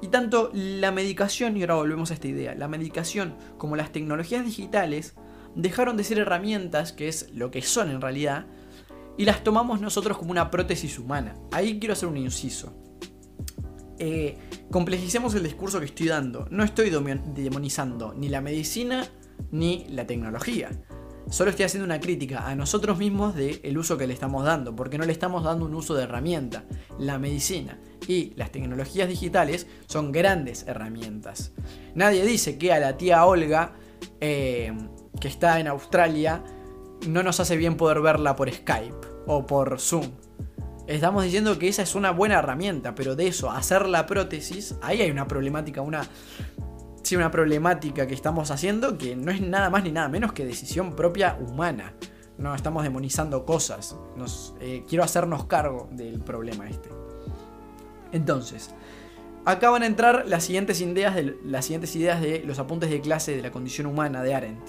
Y 0.01 0.09
tanto 0.09 0.51
la 0.55 0.93
medicación, 0.93 1.57
y 1.57 1.63
ahora 1.63 1.75
volvemos 1.75 2.13
a 2.13 2.15
esta 2.15 2.29
idea, 2.29 2.55
la 2.55 2.69
medicación 2.69 3.35
como 3.57 3.75
las 3.75 3.91
tecnologías 3.91 4.45
digitales 4.45 5.17
dejaron 5.59 5.97
de 5.97 6.05
ser 6.05 6.19
herramientas, 6.19 6.93
que 6.93 7.09
es 7.09 7.31
lo 7.35 7.51
que 7.51 7.61
son 7.63 7.91
en 7.91 8.01
realidad, 8.01 8.47
y 9.19 9.25
las 9.25 9.43
tomamos 9.43 9.81
nosotros 9.81 10.17
como 10.17 10.31
una 10.31 10.51
prótesis 10.51 10.99
humana. 10.99 11.35
Ahí 11.51 11.79
quiero 11.79 11.93
hacer 11.93 12.09
un 12.09 12.17
inciso. 12.17 12.73
Eh, 13.99 14.39
complejicemos 14.71 15.35
el 15.35 15.43
discurso 15.43 15.81
que 15.81 15.87
estoy 15.87 16.07
dando. 16.07 16.47
No 16.51 16.63
estoy 16.63 16.91
demonizando 16.91 18.15
ni 18.15 18.29
la 18.29 18.41
medicina 18.41 19.09
ni 19.51 19.85
la 19.89 20.07
tecnología. 20.07 20.71
Solo 21.29 21.51
estoy 21.51 21.65
haciendo 21.65 21.85
una 21.85 22.01
crítica 22.01 22.47
a 22.49 22.55
nosotros 22.55 22.97
mismos 22.97 23.35
del 23.35 23.77
uso 23.77 23.99
que 23.99 24.07
le 24.07 24.15
estamos 24.15 24.45
dando, 24.45 24.75
porque 24.77 24.97
no 24.97 25.05
le 25.05 25.13
estamos 25.13 25.43
dando 25.43 25.67
un 25.67 25.75
uso 25.75 25.95
de 25.95 26.05
herramienta. 26.05 26.65
La 26.99 27.19
medicina 27.19 27.79
y 28.07 28.33
las 28.37 28.53
tecnologías 28.53 29.09
digitales 29.09 29.67
son 29.87 30.13
grandes 30.13 30.67
herramientas. 30.69 31.53
Nadie 31.97 32.25
dice 32.25 32.57
que 32.57 32.73
a 32.73 32.79
la 32.79 32.97
tía 32.97 33.27
Olga, 33.27 33.75
eh, 34.21 34.73
que 35.19 35.29
está 35.29 35.61
en 35.61 35.69
Australia, 35.69 36.43
no 37.07 37.23
nos 37.23 37.41
hace 37.41 37.57
bien 37.57 37.77
poder 37.77 38.01
verla 38.01 38.37
por 38.37 38.53
Skype 38.53 38.97
o 39.27 39.47
por 39.47 39.81
Zoom. 39.81 40.11
Estamos 40.87 41.25
diciendo 41.25 41.59
que 41.59 41.69
esa 41.69 41.83
es 41.83 41.95
una 41.95 42.11
buena 42.11 42.39
herramienta, 42.39 42.95
pero 42.95 43.15
de 43.15 43.29
eso, 43.29 43.51
hacer 43.51 43.87
la 43.89 44.07
prótesis, 44.07 44.77
ahí 44.81 45.03
hay 45.03 45.11
una 45.11 45.29
problemática, 45.29 45.83
una, 45.83 46.09
sí, 47.03 47.15
una 47.15 47.31
problemática 47.31 48.07
que 48.07 48.15
estamos 48.15 48.51
haciendo 48.51 48.97
que 48.97 49.15
no 49.15 49.31
es 49.31 49.41
nada 49.41 49.69
más 49.69 49.85
ni 49.85 49.93
nada 49.93 50.09
menos 50.09 50.33
que 50.33 50.47
decisión 50.47 50.97
propia 50.97 51.37
humana. 51.41 51.95
No 52.39 52.55
estamos 52.55 52.85
demonizando 52.85 53.45
cosas. 53.45 53.97
Nos, 54.17 54.55
eh, 54.61 54.85
quiero 54.89 55.03
hacernos 55.03 55.47
cargo 55.47 55.89
del 55.91 56.21
problema 56.21 56.69
este. 56.69 56.89
Entonces, 58.13 58.73
Acá 59.49 59.71
van 59.71 59.83
a 59.83 59.87
entrar 59.87 60.25
las 60.27 60.45
siguientes 60.45 60.79
ideas 60.83 61.15
de, 61.15 61.39
las 61.43 61.65
siguientes 61.65 61.97
ideas 61.97 62.21
de 62.21 62.43
los 62.45 62.59
apuntes 62.59 62.91
de 62.91 63.01
clase 63.01 63.35
de 63.35 63.41
la 63.41 63.51
condición 63.51 63.87
humana 63.87 64.23
de 64.23 64.35
Arendt. 64.35 64.61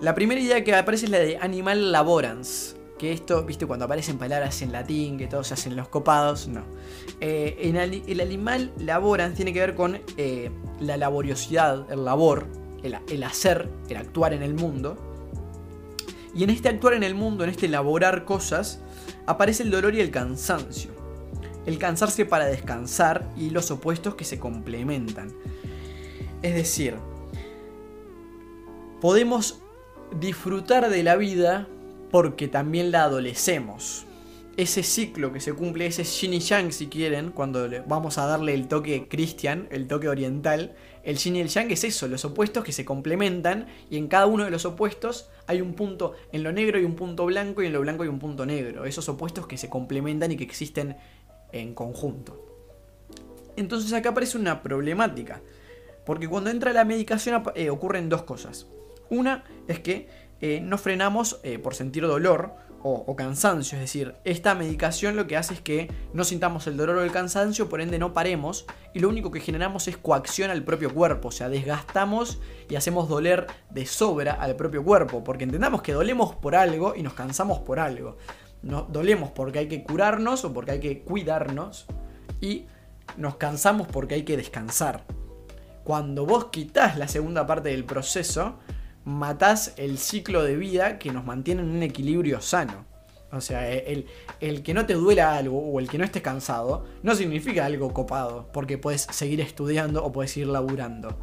La 0.00 0.14
primera 0.14 0.40
idea 0.40 0.64
que 0.64 0.74
aparece 0.74 1.06
es 1.06 1.10
la 1.10 1.18
de 1.18 1.36
animal 1.38 1.92
laborans. 1.92 2.76
Que 2.98 3.12
esto, 3.12 3.44
viste, 3.44 3.66
cuando 3.66 3.84
aparecen 3.84 4.18
palabras 4.18 4.60
en 4.62 4.72
latín, 4.72 5.18
que 5.18 5.26
todos 5.26 5.48
se 5.48 5.54
hacen 5.54 5.76
los 5.76 5.88
copados, 5.88 6.48
no. 6.48 6.62
Eh, 7.20 7.72
el, 8.06 8.20
animal 8.20 8.72
laborans 8.78 9.34
tiene 9.34 9.52
que 9.52 9.60
ver 9.60 9.74
con 9.74 10.00
eh, 10.16 10.50
la 10.80 10.96
laboriosidad, 10.96 11.90
el 11.90 12.04
labor, 12.04 12.46
el, 12.82 12.96
el 13.08 13.22
hacer, 13.24 13.68
el 13.88 13.96
actuar 13.96 14.32
en 14.32 14.42
el 14.42 14.54
mundo. 14.54 14.96
Y 16.34 16.44
en 16.44 16.50
este 16.50 16.68
actuar 16.68 16.94
en 16.94 17.02
el 17.02 17.14
mundo, 17.14 17.44
en 17.44 17.50
este 17.50 17.66
elaborar 17.66 18.24
cosas, 18.24 18.80
aparece 19.26 19.62
el 19.62 19.70
dolor 19.70 19.94
y 19.94 20.00
el 20.00 20.10
cansancio. 20.10 20.92
El 21.66 21.78
cansarse 21.78 22.26
para 22.26 22.46
descansar 22.46 23.28
y 23.36 23.50
los 23.50 23.70
opuestos 23.70 24.16
que 24.16 24.24
se 24.24 24.38
complementan. 24.38 25.32
Es 26.42 26.54
decir, 26.54 26.94
podemos 29.00 29.63
disfrutar 30.20 30.90
de 30.90 31.02
la 31.02 31.16
vida 31.16 31.66
porque 32.10 32.48
también 32.48 32.90
la 32.90 33.04
adolecemos. 33.04 34.06
Ese 34.56 34.84
ciclo 34.84 35.32
que 35.32 35.40
se 35.40 35.52
cumple, 35.52 35.86
ese 35.86 36.04
yin 36.04 36.34
y 36.34 36.38
yang 36.38 36.70
si 36.70 36.86
quieren, 36.86 37.32
cuando 37.32 37.68
vamos 37.88 38.18
a 38.18 38.26
darle 38.26 38.54
el 38.54 38.68
toque 38.68 39.08
cristian, 39.08 39.66
el 39.72 39.88
toque 39.88 40.08
oriental, 40.08 40.76
el 41.02 41.16
yin 41.18 41.34
y 41.34 41.40
el 41.40 41.48
yang 41.48 41.72
es 41.72 41.82
eso, 41.82 42.06
los 42.06 42.24
opuestos 42.24 42.62
que 42.62 42.70
se 42.70 42.84
complementan 42.84 43.66
y 43.90 43.96
en 43.96 44.06
cada 44.06 44.26
uno 44.26 44.44
de 44.44 44.52
los 44.52 44.64
opuestos 44.64 45.28
hay 45.48 45.60
un 45.60 45.74
punto, 45.74 46.12
en 46.30 46.44
lo 46.44 46.52
negro 46.52 46.78
hay 46.78 46.84
un 46.84 46.94
punto 46.94 47.26
blanco 47.26 47.62
y 47.62 47.66
en 47.66 47.72
lo 47.72 47.80
blanco 47.80 48.04
hay 48.04 48.08
un 48.08 48.20
punto 48.20 48.46
negro, 48.46 48.84
esos 48.84 49.08
opuestos 49.08 49.48
que 49.48 49.58
se 49.58 49.68
complementan 49.68 50.30
y 50.30 50.36
que 50.36 50.44
existen 50.44 50.96
en 51.50 51.74
conjunto. 51.74 52.40
Entonces 53.56 53.92
acá 53.92 54.10
aparece 54.10 54.38
una 54.38 54.62
problemática, 54.62 55.42
porque 56.06 56.28
cuando 56.28 56.50
entra 56.50 56.72
la 56.72 56.84
medicación 56.84 57.42
eh, 57.56 57.70
ocurren 57.70 58.08
dos 58.08 58.22
cosas. 58.22 58.68
Una 59.10 59.44
es 59.68 59.80
que 59.80 60.08
eh, 60.40 60.60
no 60.62 60.78
frenamos 60.78 61.40
eh, 61.42 61.58
por 61.58 61.74
sentir 61.74 62.06
dolor 62.06 62.54
o, 62.86 63.16
cansancio, 63.16 63.78
es 63.78 63.80
decir, 63.80 64.14
esta 64.24 64.54
medicación 64.54 65.16
lo 65.16 65.26
que 65.26 65.38
hace 65.38 65.54
es 65.54 65.60
que 65.62 65.90
no 66.12 66.22
sintamos 66.22 66.66
el 66.66 66.76
dolor 66.76 66.98
o 66.98 67.02
el 67.02 67.12
cansancio, 67.12 67.70
por 67.70 67.80
ende 67.80 67.98
no 67.98 68.12
paremos 68.12 68.66
y 68.92 68.98
lo 68.98 69.08
único 69.08 69.30
que 69.30 69.40
generamos 69.40 69.88
es 69.88 69.96
coacción 69.96 70.50
al 70.50 70.64
propio 70.64 70.92
cuerpo, 70.92 71.28
o 71.28 71.30
sea, 71.30 71.48
desgastamos 71.48 72.42
y 72.68 72.74
hacemos 72.74 73.08
doler 73.08 73.46
de 73.70 73.86
sobra 73.86 74.34
al 74.34 74.54
propio 74.56 74.84
cuerpo, 74.84 75.24
porque 75.24 75.44
entendamos 75.44 75.80
que 75.80 75.94
dolemos 75.94 76.34
por 76.34 76.54
algo 76.54 76.94
y 76.94 77.02
nos 77.02 77.14
cansamos 77.14 77.60
por 77.60 77.80
algo. 77.80 78.18
No, 78.60 78.82
dolemos 78.82 79.30
porque 79.30 79.60
hay 79.60 79.68
que 79.68 79.82
curarnos 79.82 80.44
o 80.44 80.52
porque 80.52 80.72
hay 80.72 80.80
que 80.80 81.00
cuidarnos 81.00 81.86
y 82.42 82.66
nos 83.16 83.36
cansamos 83.36 83.88
porque 83.88 84.16
hay 84.16 84.24
que 84.24 84.36
descansar. 84.36 85.04
Cuando 85.84 86.26
vos 86.26 86.46
quitas 86.46 86.98
la 86.98 87.08
segunda 87.08 87.46
parte 87.46 87.70
del 87.70 87.84
proceso, 87.84 88.58
matás 89.04 89.74
el 89.76 89.98
ciclo 89.98 90.42
de 90.42 90.56
vida 90.56 90.98
que 90.98 91.12
nos 91.12 91.24
mantiene 91.24 91.62
en 91.62 91.70
un 91.70 91.82
equilibrio 91.82 92.40
sano. 92.40 92.86
O 93.32 93.40
sea, 93.40 93.68
el, 93.70 94.06
el, 94.40 94.62
que 94.62 94.74
no 94.74 94.86
te 94.86 94.94
duela 94.94 95.36
algo 95.36 95.58
o 95.58 95.80
el 95.80 95.88
que 95.88 95.98
no 95.98 96.04
estés 96.04 96.22
cansado 96.22 96.86
no 97.02 97.14
significa 97.14 97.66
algo 97.66 97.92
copado, 97.92 98.48
porque 98.52 98.78
puedes 98.78 99.02
seguir 99.02 99.40
estudiando 99.40 100.04
o 100.04 100.12
puedes 100.12 100.30
seguir 100.30 100.48
laburando. 100.48 101.18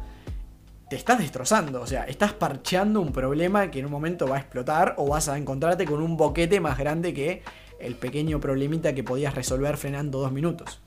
Te 0.90 0.96
estás 0.96 1.18
destrozando, 1.18 1.80
o 1.80 1.86
sea, 1.86 2.04
estás 2.04 2.34
parcheando 2.34 3.00
un 3.00 3.12
problema 3.12 3.70
que 3.70 3.78
en 3.78 3.86
un 3.86 3.92
momento 3.92 4.26
va 4.26 4.36
a 4.36 4.40
explotar 4.40 4.94
o 4.98 5.08
vas 5.08 5.28
a 5.28 5.38
encontrarte 5.38 5.86
con 5.86 6.02
un 6.02 6.18
boquete 6.18 6.60
más 6.60 6.76
grande 6.76 7.14
que 7.14 7.42
el 7.80 7.94
pequeño 7.94 8.40
problemita 8.40 8.94
que 8.94 9.02
podías 9.02 9.34
resolver 9.34 9.78
frenando 9.78 10.20
dos 10.20 10.32
minutos. 10.32 10.82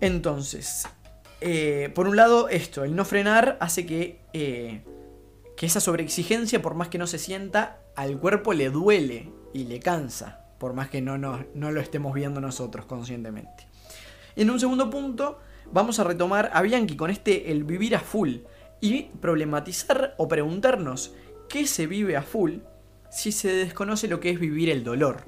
Entonces, 0.00 0.88
eh, 1.40 1.90
por 1.94 2.08
un 2.08 2.16
lado, 2.16 2.48
esto, 2.48 2.84
el 2.84 2.94
no 2.94 3.04
frenar 3.04 3.56
hace 3.60 3.86
que, 3.86 4.20
eh, 4.32 4.82
que 5.56 5.66
esa 5.66 5.80
sobreexigencia, 5.80 6.62
por 6.62 6.74
más 6.74 6.88
que 6.88 6.98
no 6.98 7.06
se 7.06 7.18
sienta, 7.18 7.80
al 7.96 8.18
cuerpo 8.18 8.52
le 8.52 8.70
duele 8.70 9.32
y 9.52 9.64
le 9.64 9.80
cansa, 9.80 10.44
por 10.58 10.74
más 10.74 10.90
que 10.90 11.00
no, 11.00 11.18
no, 11.18 11.44
no 11.54 11.70
lo 11.70 11.80
estemos 11.80 12.14
viendo 12.14 12.40
nosotros 12.40 12.86
conscientemente. 12.86 13.66
En 14.36 14.50
un 14.50 14.60
segundo 14.60 14.90
punto, 14.90 15.38
vamos 15.72 15.98
a 15.98 16.04
retomar 16.04 16.50
a 16.52 16.62
Bianchi 16.62 16.96
con 16.96 17.10
este 17.10 17.50
el 17.50 17.64
vivir 17.64 17.96
a 17.96 18.00
full 18.00 18.36
y 18.80 19.04
problematizar 19.20 20.14
o 20.18 20.28
preguntarnos 20.28 21.14
qué 21.48 21.66
se 21.66 21.86
vive 21.86 22.16
a 22.16 22.22
full 22.22 22.58
si 23.10 23.32
se 23.32 23.52
desconoce 23.52 24.08
lo 24.08 24.20
que 24.20 24.30
es 24.30 24.38
vivir 24.38 24.70
el 24.70 24.84
dolor. 24.84 25.24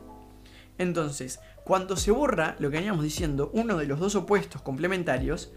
Entonces, 0.78 1.40
cuando 1.64 1.96
se 1.96 2.10
borra 2.10 2.56
lo 2.58 2.70
que 2.70 2.76
veníamos 2.76 3.04
diciendo, 3.04 3.50
uno 3.52 3.76
de 3.76 3.86
los 3.86 4.00
dos 4.00 4.14
opuestos 4.14 4.62
complementarios, 4.62 5.52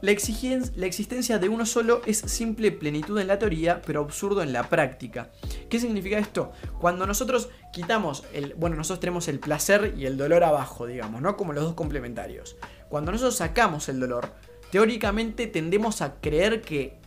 la, 0.00 0.12
existencia 0.12 1.38
de 1.38 1.48
uno 1.48 1.66
solo 1.66 2.02
es 2.06 2.18
simple 2.18 2.70
plenitud 2.70 3.18
en 3.18 3.26
la 3.26 3.38
teoría, 3.38 3.82
pero 3.84 4.00
absurdo 4.00 4.42
en 4.42 4.52
la 4.52 4.68
práctica. 4.68 5.30
¿Qué 5.68 5.80
significa 5.80 6.18
esto? 6.18 6.52
Cuando 6.80 7.06
nosotros 7.06 7.48
quitamos 7.72 8.24
el. 8.32 8.54
Bueno, 8.54 8.76
nosotros 8.76 9.00
tenemos 9.00 9.26
el 9.28 9.40
placer 9.40 9.94
y 9.96 10.06
el 10.06 10.16
dolor 10.16 10.44
abajo, 10.44 10.86
digamos, 10.86 11.20
¿no? 11.20 11.36
Como 11.36 11.52
los 11.52 11.64
dos 11.64 11.74
complementarios. 11.74 12.56
Cuando 12.88 13.10
nosotros 13.10 13.36
sacamos 13.36 13.88
el 13.88 13.98
dolor, 13.98 14.32
teóricamente 14.70 15.48
tendemos 15.48 16.00
a 16.00 16.20
creer 16.20 16.60
que 16.62 16.98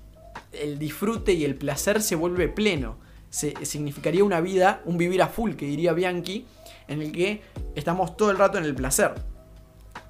el 0.52 0.78
disfrute 0.78 1.34
y 1.34 1.46
el 1.46 1.56
placer 1.56 2.02
se 2.02 2.16
vuelve 2.16 2.50
pleno. 2.50 3.00
Se, 3.30 3.66
significaría 3.66 4.26
una 4.26 4.42
vida, 4.42 4.82
un 4.84 4.98
vivir 4.98 5.22
a 5.22 5.28
full, 5.28 5.54
que 5.54 5.66
diría 5.66 5.94
Bianchi, 5.94 6.46
en 6.90 7.02
el 7.02 7.14
que 7.14 7.42
estamos 7.76 8.18
todo 8.18 8.32
el 8.32 8.38
rato 8.38 8.58
en 8.58 8.66
el 8.66 8.76
placer. 8.76 9.14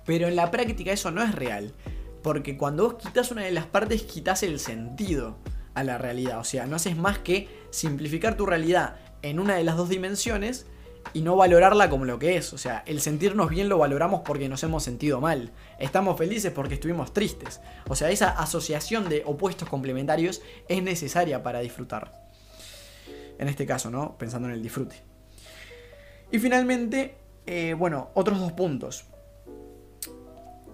Pero 0.03 0.27
en 0.27 0.35
la 0.35 0.49
práctica 0.49 0.91
eso 0.91 1.11
no 1.11 1.21
es 1.21 1.35
real. 1.35 1.73
Porque 2.21 2.57
cuando 2.57 2.83
vos 2.83 2.95
quitas 2.95 3.31
una 3.31 3.43
de 3.43 3.51
las 3.51 3.65
partes, 3.65 4.03
quitas 4.03 4.43
el 4.43 4.59
sentido 4.59 5.37
a 5.73 5.83
la 5.83 5.97
realidad. 5.97 6.39
O 6.39 6.43
sea, 6.43 6.65
no 6.65 6.75
haces 6.75 6.97
más 6.97 7.19
que 7.19 7.49
simplificar 7.71 8.37
tu 8.37 8.45
realidad 8.45 8.95
en 9.21 9.39
una 9.39 9.55
de 9.55 9.63
las 9.63 9.77
dos 9.77 9.89
dimensiones 9.89 10.65
y 11.13 11.21
no 11.21 11.35
valorarla 11.35 11.89
como 11.89 12.05
lo 12.05 12.19
que 12.19 12.37
es. 12.37 12.53
O 12.53 12.57
sea, 12.57 12.83
el 12.85 13.01
sentirnos 13.01 13.49
bien 13.49 13.69
lo 13.69 13.77
valoramos 13.77 14.21
porque 14.23 14.49
nos 14.49 14.63
hemos 14.63 14.83
sentido 14.83 15.19
mal. 15.19 15.51
Estamos 15.79 16.17
felices 16.17 16.51
porque 16.51 16.75
estuvimos 16.75 17.13
tristes. 17.13 17.61
O 17.87 17.95
sea, 17.95 18.09
esa 18.11 18.29
asociación 18.29 19.09
de 19.09 19.23
opuestos 19.25 19.67
complementarios 19.67 20.41
es 20.67 20.83
necesaria 20.83 21.43
para 21.43 21.59
disfrutar. 21.59 22.29
En 23.39 23.47
este 23.47 23.65
caso, 23.65 23.89
¿no? 23.89 24.17
Pensando 24.17 24.47
en 24.47 24.53
el 24.53 24.61
disfrute. 24.61 24.95
Y 26.31 26.39
finalmente, 26.39 27.15
eh, 27.45 27.75
bueno, 27.77 28.11
otros 28.13 28.39
dos 28.39 28.51
puntos 28.51 29.05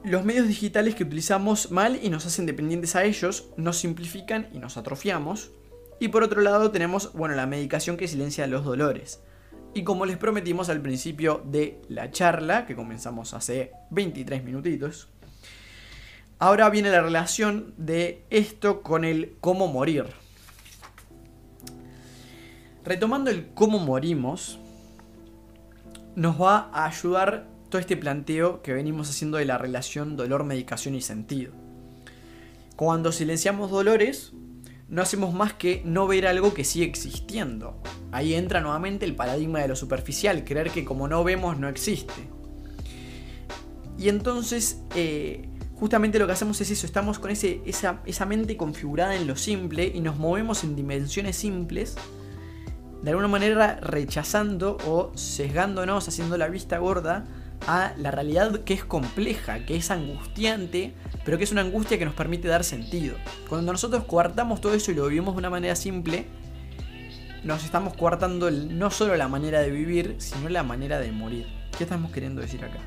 los 0.07 0.23
medios 0.23 0.47
digitales 0.47 0.95
que 0.95 1.03
utilizamos 1.03 1.69
mal 1.69 1.99
y 2.01 2.09
nos 2.09 2.25
hacen 2.25 2.45
dependientes 2.45 2.95
a 2.95 3.03
ellos 3.03 3.49
nos 3.57 3.77
simplifican 3.77 4.47
y 4.53 4.59
nos 4.59 4.77
atrofiamos. 4.77 5.51
Y 5.99 6.07
por 6.07 6.23
otro 6.23 6.41
lado 6.41 6.71
tenemos, 6.71 7.11
bueno, 7.13 7.35
la 7.35 7.45
medicación 7.45 7.97
que 7.97 8.07
silencia 8.07 8.47
los 8.47 8.63
dolores. 8.63 9.19
Y 9.73 9.83
como 9.83 10.05
les 10.05 10.17
prometimos 10.17 10.69
al 10.69 10.81
principio 10.81 11.41
de 11.45 11.81
la 11.89 12.09
charla, 12.09 12.65
que 12.65 12.75
comenzamos 12.75 13.33
hace 13.33 13.71
23 13.89 14.43
minutitos, 14.43 15.09
ahora 16.39 16.69
viene 16.69 16.89
la 16.89 17.01
relación 17.01 17.73
de 17.77 18.23
esto 18.29 18.81
con 18.81 19.03
el 19.03 19.35
cómo 19.41 19.67
morir. 19.67 20.05
Retomando 22.85 23.29
el 23.29 23.49
cómo 23.53 23.79
morimos, 23.79 24.57
nos 26.15 26.41
va 26.41 26.69
a 26.71 26.85
ayudar 26.85 27.56
todo 27.69 27.79
este 27.79 27.97
planteo 27.97 28.61
que 28.61 28.73
venimos 28.73 29.09
haciendo 29.09 29.37
de 29.37 29.45
la 29.45 29.57
relación 29.57 30.15
dolor, 30.15 30.43
medicación 30.43 30.95
y 30.95 31.01
sentido. 31.01 31.51
Cuando 32.75 33.11
silenciamos 33.11 33.71
dolores, 33.71 34.33
no 34.87 35.01
hacemos 35.01 35.33
más 35.33 35.53
que 35.53 35.81
no 35.83 36.07
ver 36.07 36.27
algo 36.27 36.53
que 36.53 36.63
sigue 36.63 36.85
existiendo. 36.85 37.81
Ahí 38.11 38.33
entra 38.33 38.61
nuevamente 38.61 39.05
el 39.05 39.15
paradigma 39.15 39.59
de 39.59 39.67
lo 39.67 39.75
superficial, 39.75 40.43
creer 40.45 40.71
que 40.71 40.85
como 40.85 41.07
no 41.07 41.23
vemos 41.23 41.59
no 41.59 41.67
existe. 41.67 42.29
Y 43.97 44.09
entonces, 44.09 44.81
eh, 44.95 45.49
justamente 45.75 46.19
lo 46.19 46.27
que 46.27 46.33
hacemos 46.33 46.61
es 46.61 46.69
eso, 46.69 46.85
estamos 46.85 47.19
con 47.19 47.31
ese, 47.31 47.61
esa, 47.65 48.01
esa 48.05 48.25
mente 48.25 48.55
configurada 48.55 49.15
en 49.15 49.27
lo 49.27 49.35
simple 49.35 49.91
y 49.93 49.99
nos 49.99 50.17
movemos 50.17 50.63
en 50.63 50.75
dimensiones 50.75 51.35
simples, 51.35 51.95
de 53.01 53.09
alguna 53.09 53.27
manera 53.27 53.79
rechazando 53.81 54.77
o 54.87 55.11
sesgándonos, 55.15 56.07
haciendo 56.07 56.37
la 56.37 56.47
vista 56.47 56.77
gorda 56.77 57.25
a 57.65 57.93
la 57.97 58.11
realidad 58.11 58.59
que 58.63 58.73
es 58.73 58.83
compleja, 58.83 59.65
que 59.65 59.75
es 59.75 59.89
angustiante, 59.91 60.93
pero 61.25 61.37
que 61.37 61.43
es 61.43 61.51
una 61.51 61.61
angustia 61.61 61.97
que 61.97 62.05
nos 62.05 62.13
permite 62.13 62.47
dar 62.47 62.63
sentido. 62.63 63.15
Cuando 63.49 63.71
nosotros 63.71 64.03
coartamos 64.05 64.61
todo 64.61 64.73
eso 64.73 64.91
y 64.91 64.95
lo 64.95 65.07
vivimos 65.07 65.35
de 65.35 65.39
una 65.39 65.49
manera 65.49 65.75
simple, 65.75 66.25
nos 67.43 67.63
estamos 67.63 67.95
coartando 67.95 68.51
no 68.51 68.91
solo 68.91 69.15
la 69.15 69.27
manera 69.27 69.59
de 69.59 69.71
vivir, 69.71 70.15
sino 70.19 70.49
la 70.49 70.63
manera 70.63 70.99
de 70.99 71.11
morir. 71.11 71.47
¿Qué 71.77 71.83
estamos 71.83 72.11
queriendo 72.11 72.41
decir 72.41 72.63
acá? 72.63 72.79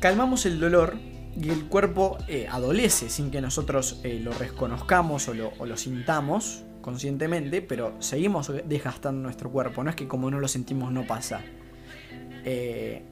Calmamos 0.00 0.46
el 0.46 0.60
dolor 0.60 0.96
y 1.40 1.50
el 1.50 1.66
cuerpo 1.66 2.18
eh, 2.28 2.46
adolece 2.50 3.08
sin 3.08 3.30
que 3.30 3.40
nosotros 3.40 4.00
eh, 4.04 4.20
lo 4.22 4.32
reconozcamos 4.32 5.28
o 5.28 5.34
lo, 5.34 5.52
o 5.58 5.66
lo 5.66 5.76
sintamos 5.76 6.64
conscientemente, 6.80 7.62
pero 7.62 7.94
seguimos 8.00 8.50
desgastando 8.64 9.22
nuestro 9.22 9.50
cuerpo. 9.50 9.82
No 9.84 9.90
es 9.90 9.96
que 9.96 10.08
como 10.08 10.30
no 10.30 10.40
lo 10.40 10.48
sentimos 10.48 10.92
no 10.92 11.06
pasa. 11.06 11.42
Eh, 12.44 13.02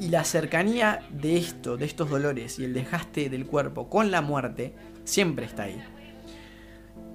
Y 0.00 0.08
la 0.08 0.22
cercanía 0.22 1.00
de 1.10 1.38
esto, 1.38 1.78
de 1.78 1.86
estos 1.86 2.10
dolores 2.10 2.58
y 2.58 2.64
el 2.64 2.74
desgaste 2.74 3.30
del 3.30 3.46
cuerpo 3.46 3.88
con 3.88 4.10
la 4.10 4.20
muerte, 4.20 4.74
siempre 5.04 5.46
está 5.46 5.62
ahí. 5.62 5.82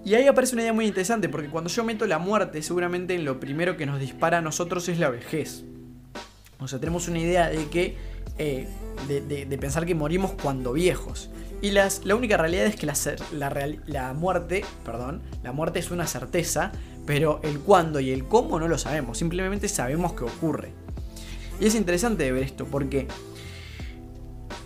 Y 0.06 0.15
ahí 0.15 0.28
aparece 0.28 0.56
una 0.56 0.63
idea 0.63 0.73
muy 0.73 0.86
interesante, 0.88 1.30
porque 1.30 1.49
cuando 1.49 1.69
yo 1.69 1.84
meto 1.84 2.06
la 2.08 2.17
muerte, 2.17 2.62
seguramente 2.62 3.17
lo 3.19 3.39
primero 3.39 3.78
que 3.78 3.86
nos 3.86 3.99
dispara 3.99 4.39
a 4.39 4.41
nosotros 4.41 4.89
es 4.89 4.99
la 4.99 5.10
vejez. 5.10 5.63
O 6.60 6.67
sea, 6.67 6.80
tenemos 6.80 7.08
una 7.08 7.19
idea 7.19 7.49
de 7.49 7.67
que. 7.67 7.95
Eh, 8.38 8.67
de, 9.08 9.58
pensar 9.58 9.86
que 9.86 9.95
morimos 9.95 10.32
cuando 10.32 10.73
viejos. 10.73 11.30
Y 11.62 11.71
las, 11.71 12.06
la 12.06 12.15
única 12.15 12.38
realidad 12.38 12.65
es 12.65 12.76
que 12.76 12.86
la, 12.86 13.78
la 13.86 14.13
muerte, 14.13 14.65
perdón, 14.84 15.21
la 15.43 15.52
muerte 15.52 15.80
es 15.80 15.91
una 15.91 16.08
certeza, 16.08 16.71
pero 17.06 17.39
el 17.43 17.60
cuándo 17.60 17.99
y 17.99 18.12
el 18.12 18.26
cómo 18.26 18.60
no 18.60 18.67
lo 18.67 18.78
sabemos, 18.78 19.17
simplemente 19.19 19.67
sabemos 19.69 20.13
que 20.13 20.23
ocurre. 20.23 20.83
Y 21.59 21.67
es 21.67 21.75
interesante 21.75 22.31
ver 22.31 22.43
esto, 22.43 22.65
porque 22.65 23.07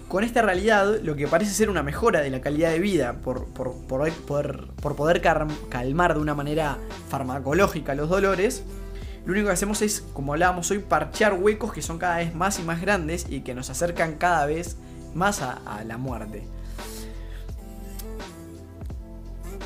con 0.08 0.24
esta 0.24 0.42
realidad, 0.42 1.00
lo 1.04 1.16
que 1.16 1.28
parece 1.28 1.52
ser 1.52 1.70
una 1.70 1.84
mejora 1.84 2.22
de 2.22 2.30
la 2.30 2.42
calidad 2.42 2.72
de 2.72 2.80
vida 2.80 3.14
por, 3.22 3.46
por, 3.48 3.78
por 3.78 4.96
poder 4.96 5.22
calmar 5.22 6.14
de 6.14 6.20
una 6.20 6.34
manera 6.34 6.78
farmacológica 7.10 7.94
los 7.94 8.10
dolores, 8.10 8.64
lo 9.26 9.34
único 9.34 9.48
que 9.48 9.54
hacemos 9.54 9.82
es, 9.82 10.06
como 10.14 10.32
hablábamos 10.32 10.72
hoy, 10.72 10.80
parchear 10.80 11.34
huecos 11.34 11.74
que 11.74 11.82
son 11.82 11.98
cada 11.98 12.18
vez 12.18 12.34
más 12.34 12.60
y 12.60 12.64
más 12.64 12.80
grandes 12.80 13.28
y 13.30 13.42
que 13.42 13.54
nos 13.54 13.70
acercan 13.70 14.16
cada 14.16 14.46
vez 14.46 14.78
más 15.14 15.42
a 15.42 15.84
la 15.86 15.98
muerte. 15.98 16.48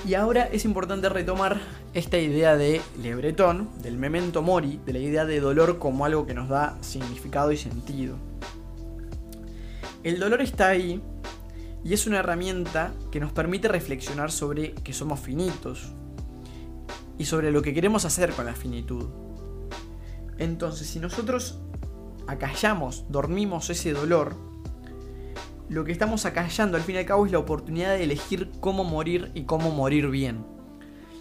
Y 0.04 0.16
ahora 0.16 0.46
es 0.46 0.66
importante 0.66 1.10
retomar 1.10 1.62
esta 1.94 2.18
idea 2.18 2.58
de 2.58 2.82
Le 3.02 3.14
Breton, 3.14 3.70
del 3.84 3.98
memento 3.98 4.42
mori, 4.42 4.80
de 4.84 4.94
la 4.94 5.00
idea 5.00 5.26
de 5.26 5.40
dolor 5.40 5.78
como 5.78 6.06
algo 6.06 6.26
que 6.26 6.34
nos 6.34 6.50
da 6.50 6.76
significado 6.82 7.52
y 7.52 7.58
sentido. 7.58 8.18
El 10.04 10.20
dolor 10.20 10.42
está 10.42 10.70
ahí 10.70 11.00
y 11.84 11.94
es 11.94 12.08
una 12.08 12.20
herramienta 12.20 12.92
que 13.12 13.20
nos 13.20 13.32
permite 13.32 13.68
reflexionar 13.68 14.32
sobre 14.32 14.74
que 14.74 14.94
somos 14.94 15.20
finitos 15.20 15.94
y 17.20 17.26
sobre 17.26 17.52
lo 17.52 17.62
que 17.62 17.74
queremos 17.74 18.04
hacer 18.04 18.32
con 18.32 18.48
la 18.48 18.56
finitud. 18.56 19.06
Entonces, 20.40 20.88
si 20.88 21.00
nosotros 21.00 21.60
acallamos, 22.26 23.06
dormimos 23.10 23.70
ese 23.70 23.94
dolor, 23.94 24.36
lo 25.70 25.84
que 25.84 25.92
estamos 25.92 26.26
acallando 26.26 26.78
al 26.78 26.84
fin 26.84 26.96
y 26.96 27.00
al 27.00 27.06
cabo 27.06 27.26
es 27.26 27.32
la 27.32 27.40
oportunidad 27.40 27.96
de 27.96 28.04
elegir 28.04 28.52
cómo 28.60 28.84
morir 28.84 29.32
y 29.34 29.44
cómo 29.44 29.72
morir 29.72 30.10
bien. 30.10 30.46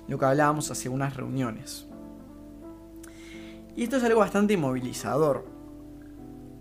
Lo 0.09 0.19
que 0.19 0.25
hablábamos 0.25 0.71
hace 0.71 0.89
unas 0.89 1.17
reuniones. 1.17 1.87
Y 3.77 3.85
esto 3.85 3.97
es 3.97 4.05
algo 4.05 4.21
bastante 4.21 4.57
movilizador. 4.57 5.47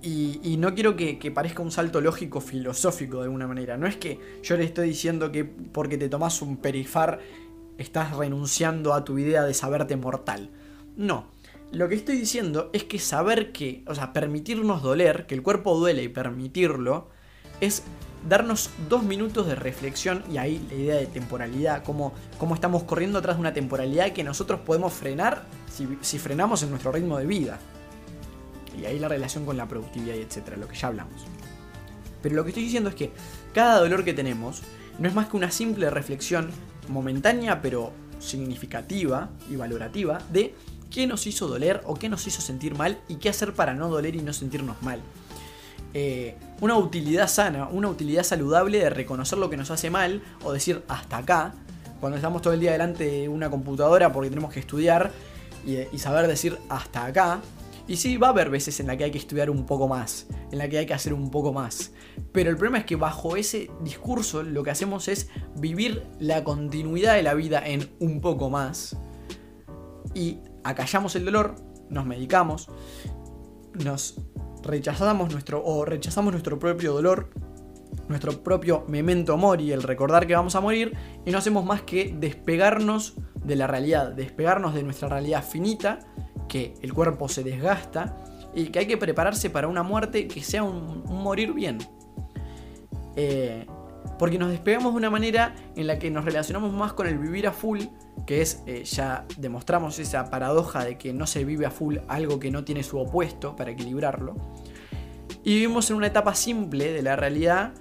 Y, 0.01 0.55
no 0.59 0.75
quiero 0.75 0.95
que, 0.95 1.19
que, 1.19 1.29
parezca 1.29 1.61
un 1.61 1.71
salto 1.71 1.99
lógico 1.99 2.39
filosófico 2.39 3.17
de 3.17 3.23
alguna 3.23 3.47
manera. 3.47 3.75
No 3.75 3.85
es 3.85 3.97
que 3.97 4.17
yo 4.43 4.55
le 4.55 4.63
estoy 4.63 4.87
diciendo 4.87 5.29
que 5.29 5.43
porque 5.43 5.97
te 5.97 6.07
tomas 6.07 6.41
un 6.41 6.55
perifar 6.55 7.19
estás 7.79 8.15
renunciando 8.15 8.93
a 8.93 9.03
tu 9.03 9.17
idea 9.17 9.43
de 9.43 9.53
saberte 9.53 9.95
mortal. 9.95 10.51
No. 10.95 11.27
Lo 11.71 11.87
que 11.87 11.95
estoy 11.95 12.17
diciendo 12.17 12.69
es 12.73 12.83
que 12.83 12.99
saber 12.99 13.51
que, 13.51 13.83
o 13.87 13.95
sea, 13.95 14.11
permitirnos 14.11 14.81
doler, 14.81 15.25
que 15.27 15.35
el 15.35 15.43
cuerpo 15.43 15.77
duele 15.77 16.03
y 16.03 16.09
permitirlo, 16.09 17.09
es 17.61 17.83
darnos 18.27 18.69
dos 18.89 19.03
minutos 19.03 19.47
de 19.47 19.55
reflexión 19.55 20.23
y 20.31 20.37
ahí 20.37 20.65
la 20.69 20.75
idea 20.75 20.95
de 20.95 21.05
temporalidad, 21.05 21.83
cómo, 21.83 22.13
cómo 22.37 22.55
estamos 22.55 22.83
corriendo 22.83 23.19
atrás 23.19 23.37
de 23.37 23.41
una 23.41 23.53
temporalidad 23.53 24.11
que 24.11 24.23
nosotros 24.23 24.59
podemos 24.61 24.93
frenar 24.93 25.43
si, 26.01 26.19
frenamos 26.19 26.63
en 26.63 26.71
nuestro 26.71 26.91
ritmo 26.91 27.17
de 27.17 27.25
vida. 27.25 27.59
Y 28.79 28.85
ahí 28.85 28.99
la 28.99 29.07
relación 29.07 29.45
con 29.45 29.57
la 29.57 29.67
productividad 29.67 30.15
y 30.15 30.21
etcétera, 30.21 30.57
lo 30.57 30.67
que 30.67 30.75
ya 30.75 30.87
hablamos. 30.87 31.25
Pero 32.21 32.35
lo 32.35 32.43
que 32.43 32.49
estoy 32.49 32.63
diciendo 32.63 32.89
es 32.89 32.95
que 32.95 33.11
cada 33.53 33.79
dolor 33.79 34.03
que 34.03 34.13
tenemos 34.13 34.61
no 34.99 35.07
es 35.07 35.15
más 35.15 35.27
que 35.27 35.37
una 35.37 35.51
simple 35.51 35.89
reflexión 35.89 36.51
momentánea 36.89 37.61
pero 37.61 37.91
significativa 38.19 39.29
y 39.49 39.55
valorativa 39.55 40.19
de 40.31 40.53
qué 40.91 41.07
nos 41.07 41.27
hizo 41.27 41.47
doler 41.47 41.81
o 41.85 41.95
qué 41.95 42.09
nos 42.09 42.25
hizo 42.27 42.41
sentir 42.41 42.75
mal 42.75 42.99
y 43.07 43.15
qué 43.15 43.29
hacer 43.29 43.53
para 43.53 43.73
no 43.73 43.89
doler 43.89 44.15
y 44.15 44.21
no 44.21 44.33
sentirnos 44.33 44.81
mal. 44.81 44.99
Eh, 45.93 46.35
una 46.61 46.77
utilidad 46.77 47.27
sana, 47.27 47.67
una 47.69 47.89
utilidad 47.89 48.23
saludable 48.23 48.79
de 48.79 48.89
reconocer 48.89 49.39
lo 49.39 49.49
que 49.49 49.57
nos 49.57 49.71
hace 49.71 49.89
mal 49.89 50.21
o 50.43 50.51
decir 50.51 50.83
hasta 50.87 51.17
acá, 51.17 51.53
cuando 51.99 52.17
estamos 52.17 52.41
todo 52.41 52.53
el 52.53 52.59
día 52.59 52.71
delante 52.71 53.05
de 53.05 53.29
una 53.29 53.49
computadora 53.49 54.11
porque 54.11 54.29
tenemos 54.29 54.53
que 54.53 54.59
estudiar 54.59 55.11
y, 55.65 55.77
y 55.91 55.97
saber 55.97 56.27
decir 56.27 56.57
hasta 56.69 57.05
acá, 57.05 57.41
y 57.89 57.97
sí, 57.97 58.17
va 58.17 58.27
a 58.27 58.29
haber 58.29 58.51
veces 58.51 58.79
en 58.79 58.85
la 58.85 58.95
que 58.95 59.05
hay 59.05 59.09
que 59.09 59.17
estudiar 59.17 59.49
un 59.49 59.65
poco 59.65 59.87
más, 59.87 60.27
en 60.51 60.59
la 60.59 60.69
que 60.69 60.77
hay 60.77 60.85
que 60.85 60.93
hacer 60.93 61.11
un 61.11 61.31
poco 61.31 61.53
más. 61.53 61.91
Pero 62.31 62.51
el 62.51 62.55
problema 62.55 62.77
es 62.77 62.85
que 62.85 62.95
bajo 62.95 63.35
ese 63.35 63.71
discurso 63.81 64.43
lo 64.43 64.61
que 64.61 64.69
hacemos 64.69 65.07
es 65.07 65.27
vivir 65.55 66.03
la 66.19 66.43
continuidad 66.43 67.15
de 67.15 67.23
la 67.23 67.33
vida 67.33 67.67
en 67.67 67.89
un 67.99 68.21
poco 68.21 68.51
más. 68.51 68.95
Y 70.13 70.37
acallamos 70.63 71.15
el 71.15 71.25
dolor, 71.25 71.55
nos 71.89 72.05
medicamos, 72.05 72.67
nos 73.73 74.21
rechazamos 74.63 75.31
nuestro 75.31 75.63
o 75.63 75.85
rechazamos 75.85 76.31
nuestro 76.31 76.59
propio 76.59 76.93
dolor, 76.93 77.29
nuestro 78.07 78.43
propio 78.43 78.85
memento 78.87 79.37
mori, 79.37 79.71
el 79.71 79.83
recordar 79.83 80.27
que 80.27 80.35
vamos 80.35 80.55
a 80.55 80.61
morir 80.61 80.95
y 81.25 81.31
no 81.31 81.37
hacemos 81.37 81.65
más 81.65 81.81
que 81.81 82.15
despegarnos 82.17 83.15
de 83.43 83.55
la 83.55 83.67
realidad, 83.67 84.11
despegarnos 84.11 84.73
de 84.73 84.83
nuestra 84.83 85.09
realidad 85.09 85.43
finita, 85.43 85.99
que 86.47 86.73
el 86.81 86.93
cuerpo 86.93 87.29
se 87.29 87.43
desgasta 87.43 88.17
y 88.53 88.67
que 88.67 88.79
hay 88.79 88.87
que 88.87 88.97
prepararse 88.97 89.49
para 89.49 89.67
una 89.67 89.83
muerte 89.83 90.27
que 90.27 90.43
sea 90.43 90.63
un, 90.63 91.03
morir 91.05 91.53
bien. 91.53 91.77
Eh, 93.15 93.65
porque 94.19 94.37
nos 94.37 94.51
despegamos 94.51 94.91
de 94.93 94.97
una 94.97 95.09
manera 95.09 95.55
en 95.75 95.87
la 95.87 95.97
que 95.97 96.11
nos 96.11 96.25
relacionamos 96.25 96.73
más 96.73 96.91
con 96.91 97.07
el 97.07 97.17
vivir 97.17 97.47
a 97.47 97.53
full, 97.53 97.79
que 98.27 98.41
es, 98.41 98.61
eh, 98.67 98.83
ya 98.83 99.25
demostramos 99.37 99.97
esa 99.97 100.29
paradoja 100.29 100.83
de 100.83 100.97
que 100.97 101.13
no 101.13 101.25
se 101.25 101.45
vive 101.45 101.65
a 101.65 101.71
full 101.71 101.97
algo 102.09 102.37
que 102.37 102.51
no 102.51 102.65
tiene 102.65 102.83
su 102.83 102.99
opuesto 102.99 103.55
para 103.55 103.71
equilibrarlo. 103.71 104.35
Y 105.43 105.55
vivimos 105.55 105.89
en 105.89 105.95
una 105.95 106.07
etapa 106.07 106.35
simple 106.35 106.91
de 106.91 107.01
la 107.01 107.15
realidad, 107.15 107.73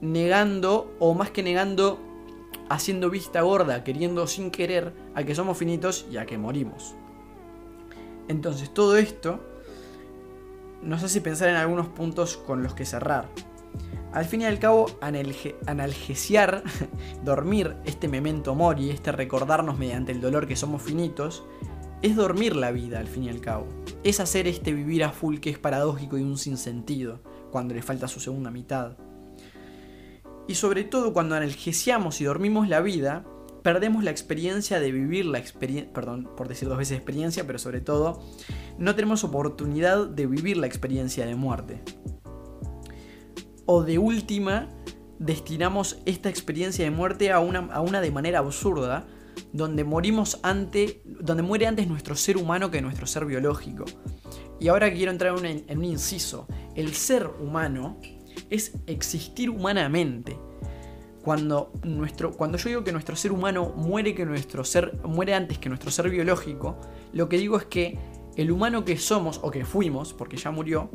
negando, 0.00 0.96
o 0.98 1.12
más 1.12 1.30
que 1.30 1.42
negando, 1.42 2.00
haciendo 2.70 3.10
vista 3.10 3.42
gorda, 3.42 3.84
queriendo 3.84 4.26
sin 4.26 4.50
querer 4.50 4.94
a 5.14 5.24
que 5.24 5.34
somos 5.34 5.58
finitos 5.58 6.06
y 6.10 6.16
a 6.16 6.24
que 6.24 6.38
morimos. 6.38 6.94
Entonces 8.28 8.72
todo 8.72 8.96
esto 8.96 9.40
nos 10.82 11.02
hace 11.02 11.20
pensar 11.20 11.50
en 11.50 11.56
algunos 11.56 11.88
puntos 11.88 12.38
con 12.38 12.62
los 12.62 12.74
que 12.74 12.86
cerrar. 12.86 13.28
Al 14.16 14.24
fin 14.24 14.40
y 14.40 14.44
al 14.46 14.58
cabo, 14.58 14.86
analgesiar, 15.66 16.64
dormir 17.22 17.76
este 17.84 18.08
memento 18.08 18.54
mori, 18.54 18.88
este 18.88 19.12
recordarnos 19.12 19.76
mediante 19.76 20.10
el 20.10 20.22
dolor 20.22 20.46
que 20.46 20.56
somos 20.56 20.80
finitos, 20.80 21.44
es 22.00 22.16
dormir 22.16 22.56
la 22.56 22.70
vida 22.70 22.98
al 22.98 23.08
fin 23.08 23.24
y 23.24 23.28
al 23.28 23.42
cabo. 23.42 23.66
Es 24.04 24.18
hacer 24.18 24.46
este 24.46 24.72
vivir 24.72 25.04
a 25.04 25.12
full 25.12 25.36
que 25.36 25.50
es 25.50 25.58
paradójico 25.58 26.16
y 26.16 26.22
un 26.22 26.38
sinsentido, 26.38 27.20
cuando 27.50 27.74
le 27.74 27.82
falta 27.82 28.08
su 28.08 28.18
segunda 28.18 28.50
mitad. 28.50 28.96
Y 30.48 30.54
sobre 30.54 30.84
todo 30.84 31.12
cuando 31.12 31.34
analgesiamos 31.34 32.18
y 32.22 32.24
dormimos 32.24 32.70
la 32.70 32.80
vida, 32.80 33.26
perdemos 33.62 34.02
la 34.02 34.12
experiencia 34.12 34.80
de 34.80 34.92
vivir 34.92 35.26
la 35.26 35.40
experiencia, 35.40 35.92
perdón 35.92 36.30
por 36.38 36.48
decir 36.48 36.70
dos 36.70 36.78
veces 36.78 36.96
experiencia, 36.96 37.46
pero 37.46 37.58
sobre 37.58 37.82
todo, 37.82 38.22
no 38.78 38.94
tenemos 38.94 39.24
oportunidad 39.24 40.06
de 40.08 40.26
vivir 40.26 40.56
la 40.56 40.68
experiencia 40.68 41.26
de 41.26 41.34
muerte 41.34 41.82
o 43.66 43.82
de 43.82 43.98
última 43.98 44.68
destinamos 45.18 45.98
esta 46.06 46.28
experiencia 46.28 46.84
de 46.84 46.90
muerte 46.90 47.32
a 47.32 47.40
una, 47.40 47.60
a 47.72 47.80
una 47.80 48.00
de 48.00 48.10
manera 48.10 48.38
absurda, 48.40 49.06
donde 49.52 49.84
morimos 49.84 50.38
ante, 50.42 51.02
donde 51.04 51.42
muere 51.42 51.66
antes 51.66 51.86
nuestro 51.88 52.16
ser 52.16 52.36
humano 52.36 52.70
que 52.70 52.80
nuestro 52.80 53.06
ser 53.06 53.26
biológico. 53.26 53.84
Y 54.58 54.68
ahora 54.68 54.92
quiero 54.92 55.12
entrar 55.12 55.36
en 55.44 55.78
un, 55.78 55.84
inciso. 55.84 56.46
El 56.74 56.94
ser 56.94 57.28
humano 57.40 57.98
es 58.48 58.72
existir 58.86 59.50
humanamente. 59.50 60.38
Cuando, 61.22 61.72
nuestro, 61.82 62.32
cuando 62.32 62.56
yo 62.56 62.68
digo 62.68 62.84
que 62.84 62.92
nuestro 62.92 63.16
ser 63.16 63.32
humano 63.32 63.72
muere, 63.76 64.14
que 64.14 64.24
nuestro 64.24 64.64
ser, 64.64 64.98
muere 65.04 65.34
antes 65.34 65.58
que 65.58 65.68
nuestro 65.68 65.90
ser 65.90 66.08
biológico, 66.08 66.80
lo 67.12 67.28
que 67.28 67.36
digo 67.36 67.56
es 67.56 67.64
que 67.64 67.98
el 68.36 68.50
humano 68.50 68.84
que 68.84 68.96
somos, 68.96 69.40
o 69.42 69.50
que 69.50 69.64
fuimos, 69.64 70.14
porque 70.14 70.36
ya 70.36 70.50
murió, 70.50 70.90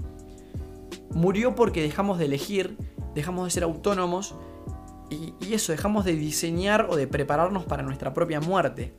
murió 1.13 1.55
porque 1.55 1.81
dejamos 1.81 2.19
de 2.19 2.25
elegir, 2.25 2.77
dejamos 3.15 3.45
de 3.45 3.51
ser 3.51 3.63
autónomos 3.63 4.35
y, 5.09 5.53
eso, 5.53 5.73
dejamos 5.73 6.05
de 6.05 6.13
diseñar 6.13 6.87
o 6.89 6.95
de 6.95 7.07
prepararnos 7.07 7.65
para 7.65 7.83
nuestra 7.83 8.13
propia 8.13 8.39
muerte. 8.39 8.93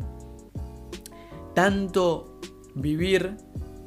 Tanto 1.54 2.38
vivir 2.74 3.36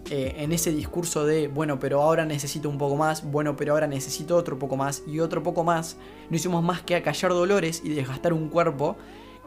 eh, 0.09 0.35
en 0.37 0.51
ese 0.51 0.71
discurso 0.71 1.25
de, 1.25 1.47
bueno, 1.47 1.79
pero 1.79 2.01
ahora 2.01 2.25
necesito 2.25 2.69
un 2.69 2.77
poco 2.77 2.95
más, 2.95 3.29
bueno, 3.29 3.55
pero 3.55 3.73
ahora 3.73 3.87
necesito 3.87 4.35
otro 4.35 4.57
poco 4.57 4.75
más 4.75 5.03
y 5.07 5.19
otro 5.19 5.43
poco 5.43 5.63
más, 5.63 5.97
no 6.29 6.35
hicimos 6.35 6.63
más 6.63 6.81
que 6.81 6.95
acallar 6.95 7.31
dolores 7.31 7.81
y 7.83 7.89
desgastar 7.89 8.33
un 8.33 8.49
cuerpo 8.49 8.97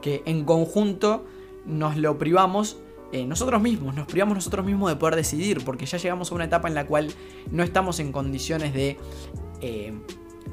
que 0.01 0.23
en 0.27 0.45
conjunto 0.45 1.27
nos 1.67 1.97
lo 1.97 2.19
privamos 2.19 2.79
eh, 3.13 3.25
nosotros 3.25 3.61
mismos, 3.61 3.95
nos 3.95 4.07
privamos 4.07 4.35
nosotros 4.35 4.65
mismos 4.65 4.91
de 4.91 4.97
poder 4.97 5.17
decidir, 5.17 5.65
porque 5.65 5.87
ya 5.87 5.99
llegamos 5.99 6.31
a 6.31 6.35
una 6.35 6.45
etapa 6.45 6.69
en 6.69 6.75
la 6.75 6.87
cual 6.87 7.11
no 7.51 7.63
estamos 7.63 8.01
en 8.01 8.13
condiciones 8.13 8.75
de 8.75 8.97
eh, 9.61 9.93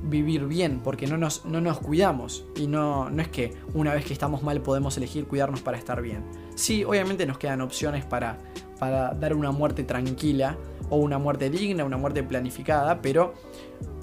vivir 0.04 0.46
bien, 0.46 0.82
porque 0.84 1.08
no 1.08 1.18
nos, 1.18 1.46
no 1.46 1.62
nos 1.62 1.80
cuidamos. 1.80 2.46
Y 2.56 2.68
no, 2.68 3.10
no 3.10 3.22
es 3.22 3.28
que 3.28 3.54
una 3.74 3.94
vez 3.94 4.06
que 4.06 4.14
estamos 4.14 4.44
mal 4.44 4.62
podemos 4.62 4.98
elegir 4.98 5.28
cuidarnos 5.28 5.62
para 5.62 5.78
estar 5.78 6.02
bien. 6.02 6.24
Sí, 6.56 6.84
obviamente 6.84 7.26
nos 7.26 7.38
quedan 7.38 7.62
opciones 7.62 8.06
para, 8.06 8.38
para 8.80 9.14
dar 9.14 9.34
una 9.34 9.52
muerte 9.52 9.84
tranquila, 9.84 10.58
o 10.90 10.98
una 10.98 11.18
muerte 11.18 11.50
digna, 11.50 11.84
una 11.84 11.98
muerte 11.98 12.24
planificada, 12.24 13.02
pero 13.02 13.34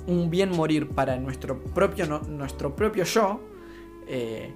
un 0.07 0.31
bien 0.31 0.51
morir 0.51 0.89
para 0.89 1.17
nuestro 1.19 1.63
propio, 1.63 2.07
nuestro 2.29 2.75
propio 2.75 3.05
yo, 3.05 3.41
eh, 4.07 4.53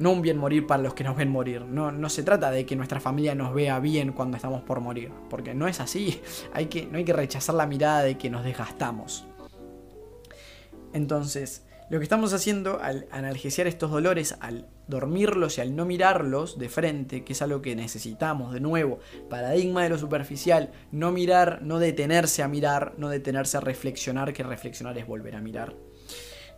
no 0.00 0.10
un 0.10 0.22
bien 0.22 0.38
morir 0.38 0.66
para 0.66 0.82
los 0.82 0.94
que 0.94 1.04
nos 1.04 1.14
ven 1.14 1.30
morir. 1.30 1.62
No, 1.62 1.92
no, 1.92 2.08
se 2.08 2.22
trata 2.22 2.50
de 2.50 2.66
que 2.66 2.74
nuestra 2.74 3.00
familia 3.00 3.34
nos 3.34 3.54
vea 3.54 3.78
bien 3.78 4.12
cuando 4.12 4.36
estamos 4.36 4.62
por 4.62 4.80
morir, 4.80 5.12
porque 5.28 5.54
no 5.54 5.68
es 5.68 5.78
así. 5.78 6.20
Hay 6.52 6.66
que, 6.66 6.86
no 6.86 6.98
hay 6.98 7.04
que 7.04 7.12
rechazar 7.12 7.54
la 7.54 7.66
mirada 7.66 8.02
de 8.02 8.16
que 8.16 8.30
nos 8.30 8.42
desgastamos. 8.42 9.26
Entonces, 10.92 11.66
lo 11.90 11.98
que 11.98 12.04
estamos 12.04 12.32
haciendo 12.32 12.80
al 12.80 13.06
analgesiar 13.10 13.66
estos 13.66 13.90
dolores, 13.90 14.36
al 14.40 14.68
dormirlos 14.88 15.58
y 15.58 15.60
al 15.60 15.76
no 15.76 15.84
mirarlos 15.84 16.58
de 16.58 16.68
frente, 16.68 17.22
que 17.22 17.34
es 17.34 17.42
algo 17.42 17.60
que 17.60 17.76
necesitamos, 17.76 18.54
de 18.54 18.60
nuevo, 18.60 19.00
paradigma 19.28 19.82
de 19.82 19.90
lo 19.90 19.98
superficial, 19.98 20.72
no 20.92 21.12
mirar, 21.12 21.60
no 21.62 21.78
detenerse 21.78 22.42
a 22.42 22.48
mirar, 22.48 22.94
no 22.96 23.08
detenerse 23.08 23.58
a 23.58 23.60
reflexionar, 23.60 24.32
que 24.32 24.42
reflexionar 24.42 24.96
es 24.98 25.06
volver 25.06 25.36
a 25.36 25.40
mirar. 25.40 25.74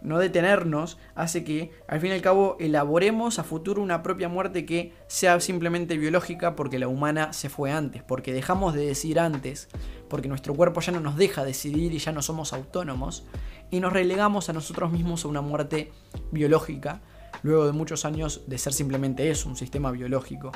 No 0.02 0.18
detenernos 0.18 0.98
hace 1.14 1.44
que, 1.44 1.70
al 1.86 2.00
fin 2.00 2.10
y 2.10 2.14
al 2.14 2.22
cabo, 2.22 2.56
elaboremos 2.58 3.38
a 3.38 3.44
futuro 3.44 3.80
una 3.80 4.02
propia 4.02 4.28
muerte 4.28 4.66
que 4.66 4.92
sea 5.06 5.38
simplemente 5.38 5.96
biológica 5.96 6.56
porque 6.56 6.80
la 6.80 6.88
humana 6.88 7.32
se 7.32 7.48
fue 7.48 7.70
antes, 7.70 8.02
porque 8.02 8.32
dejamos 8.32 8.74
de 8.74 8.84
decir 8.84 9.20
antes, 9.20 9.68
porque 10.08 10.28
nuestro 10.28 10.54
cuerpo 10.54 10.80
ya 10.80 10.92
no 10.92 11.00
nos 11.00 11.16
deja 11.16 11.44
decidir 11.44 11.94
y 11.94 11.98
ya 11.98 12.10
no 12.10 12.20
somos 12.20 12.52
autónomos, 12.52 13.24
y 13.70 13.78
nos 13.78 13.92
relegamos 13.92 14.48
a 14.48 14.52
nosotros 14.52 14.90
mismos 14.90 15.24
a 15.24 15.28
una 15.28 15.40
muerte 15.40 15.92
biológica, 16.32 17.00
luego 17.42 17.66
de 17.66 17.72
muchos 17.72 18.04
años 18.04 18.42
de 18.48 18.58
ser 18.58 18.72
simplemente 18.72 19.30
eso, 19.30 19.48
un 19.48 19.56
sistema 19.56 19.92
biológico, 19.92 20.50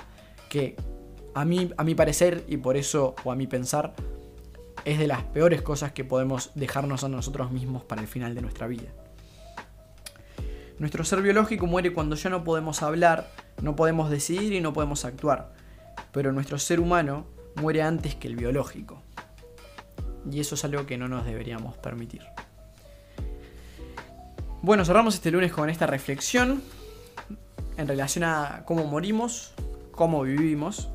que 0.49 0.77
a 1.35 1.45
mí, 1.45 1.71
a 1.77 1.85
mi 1.85 1.95
parecer, 1.95 2.45
y 2.49 2.57
por 2.57 2.77
eso, 2.77 3.15
o 3.23 3.31
a 3.31 3.37
mi 3.37 3.47
pensar, 3.47 3.95
es 4.85 4.99
de 4.99 5.07
las 5.07 5.23
peores 5.23 5.63
cosas 5.63 5.93
que 5.93 6.05
podemos 6.05 6.51
dejarnos 6.55 7.05
a 7.05 7.09
nosotros 7.09 7.51
mismos 7.53 7.85
para 7.85 8.01
el 8.01 8.09
final 8.09 8.35
de 8.35 8.43
nuestra 8.43 8.67
vida. 8.67 8.89
Nuestro 10.79 11.05
ser 11.05 11.23
biológico 11.23 11.67
muere 11.67 11.95
cuando 11.95 12.17
ya 12.17 12.29
no 12.29 12.45
podemos 12.45 12.83
hablar, 12.83 13.31
no 13.63 13.75
podemos 13.75 14.11
decidir 14.11 14.53
y 14.53 14.61
no 14.61 14.75
podemos 14.75 15.07
actuar. 15.07 15.55
Pero 16.13 16.33
nuestro 16.33 16.59
ser 16.59 16.81
humano 16.81 17.27
muere 17.55 17.81
antes 17.83 18.15
que 18.15 18.29
el 18.29 18.37
biológico. 18.37 19.03
Y 20.31 20.41
eso 20.41 20.55
es 20.55 20.65
algo 20.67 20.85
que 20.85 20.99
no 20.99 21.09
nos 21.09 21.25
deberíamos 21.25 21.79
permitir. 21.79 22.23
Bueno, 24.61 24.85
cerramos 24.85 25.15
este 25.15 25.31
lunes 25.31 25.51
con 25.51 25.71
esta 25.71 25.87
reflexión 25.87 26.63
en 27.79 27.89
relación 27.89 28.25
a 28.25 28.63
cómo 28.67 28.85
morimos, 28.85 29.55
cómo 29.93 30.23
vivimos 30.23 30.91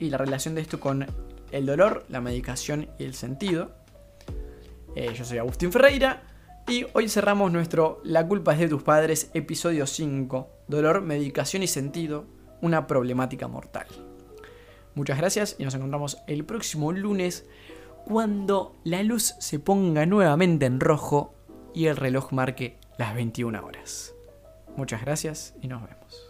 y 0.00 0.10
la 0.10 0.18
relación 0.18 0.56
de 0.56 0.62
esto 0.62 0.80
con 0.80 1.06
el 1.52 1.66
dolor, 1.66 2.04
la 2.08 2.20
medicación 2.20 2.88
y 2.98 3.04
el 3.04 3.14
sentido. 3.14 3.70
Eh, 4.96 5.14
yo 5.14 5.24
soy 5.24 5.38
Agustín 5.38 5.70
Ferreira 5.70 6.22
y 6.68 6.86
hoy 6.94 7.08
cerramos 7.08 7.52
nuestro 7.52 8.00
La 8.04 8.26
culpa 8.26 8.52
es 8.52 8.58
de 8.58 8.68
tus 8.68 8.82
padres, 8.82 9.30
episodio 9.34 9.86
5, 9.86 10.48
dolor, 10.66 11.00
medicación 11.00 11.62
y 11.62 11.66
sentido, 11.66 12.24
una 12.60 12.86
problemática 12.86 13.46
mortal. 13.46 13.86
Muchas 14.94 15.18
gracias 15.18 15.56
y 15.58 15.64
nos 15.64 15.74
encontramos 15.74 16.18
el 16.26 16.44
próximo 16.44 16.92
lunes 16.92 17.46
cuando 18.04 18.76
la 18.84 19.02
luz 19.02 19.34
se 19.38 19.58
ponga 19.58 20.06
nuevamente 20.06 20.66
en 20.66 20.80
rojo 20.80 21.34
y 21.74 21.86
el 21.86 21.96
reloj 21.96 22.32
marque 22.32 22.78
las 22.98 23.14
21 23.14 23.64
horas. 23.64 24.14
Muchas 24.76 25.02
gracias 25.02 25.54
y 25.62 25.68
nos 25.68 25.82
vemos. 25.82 26.25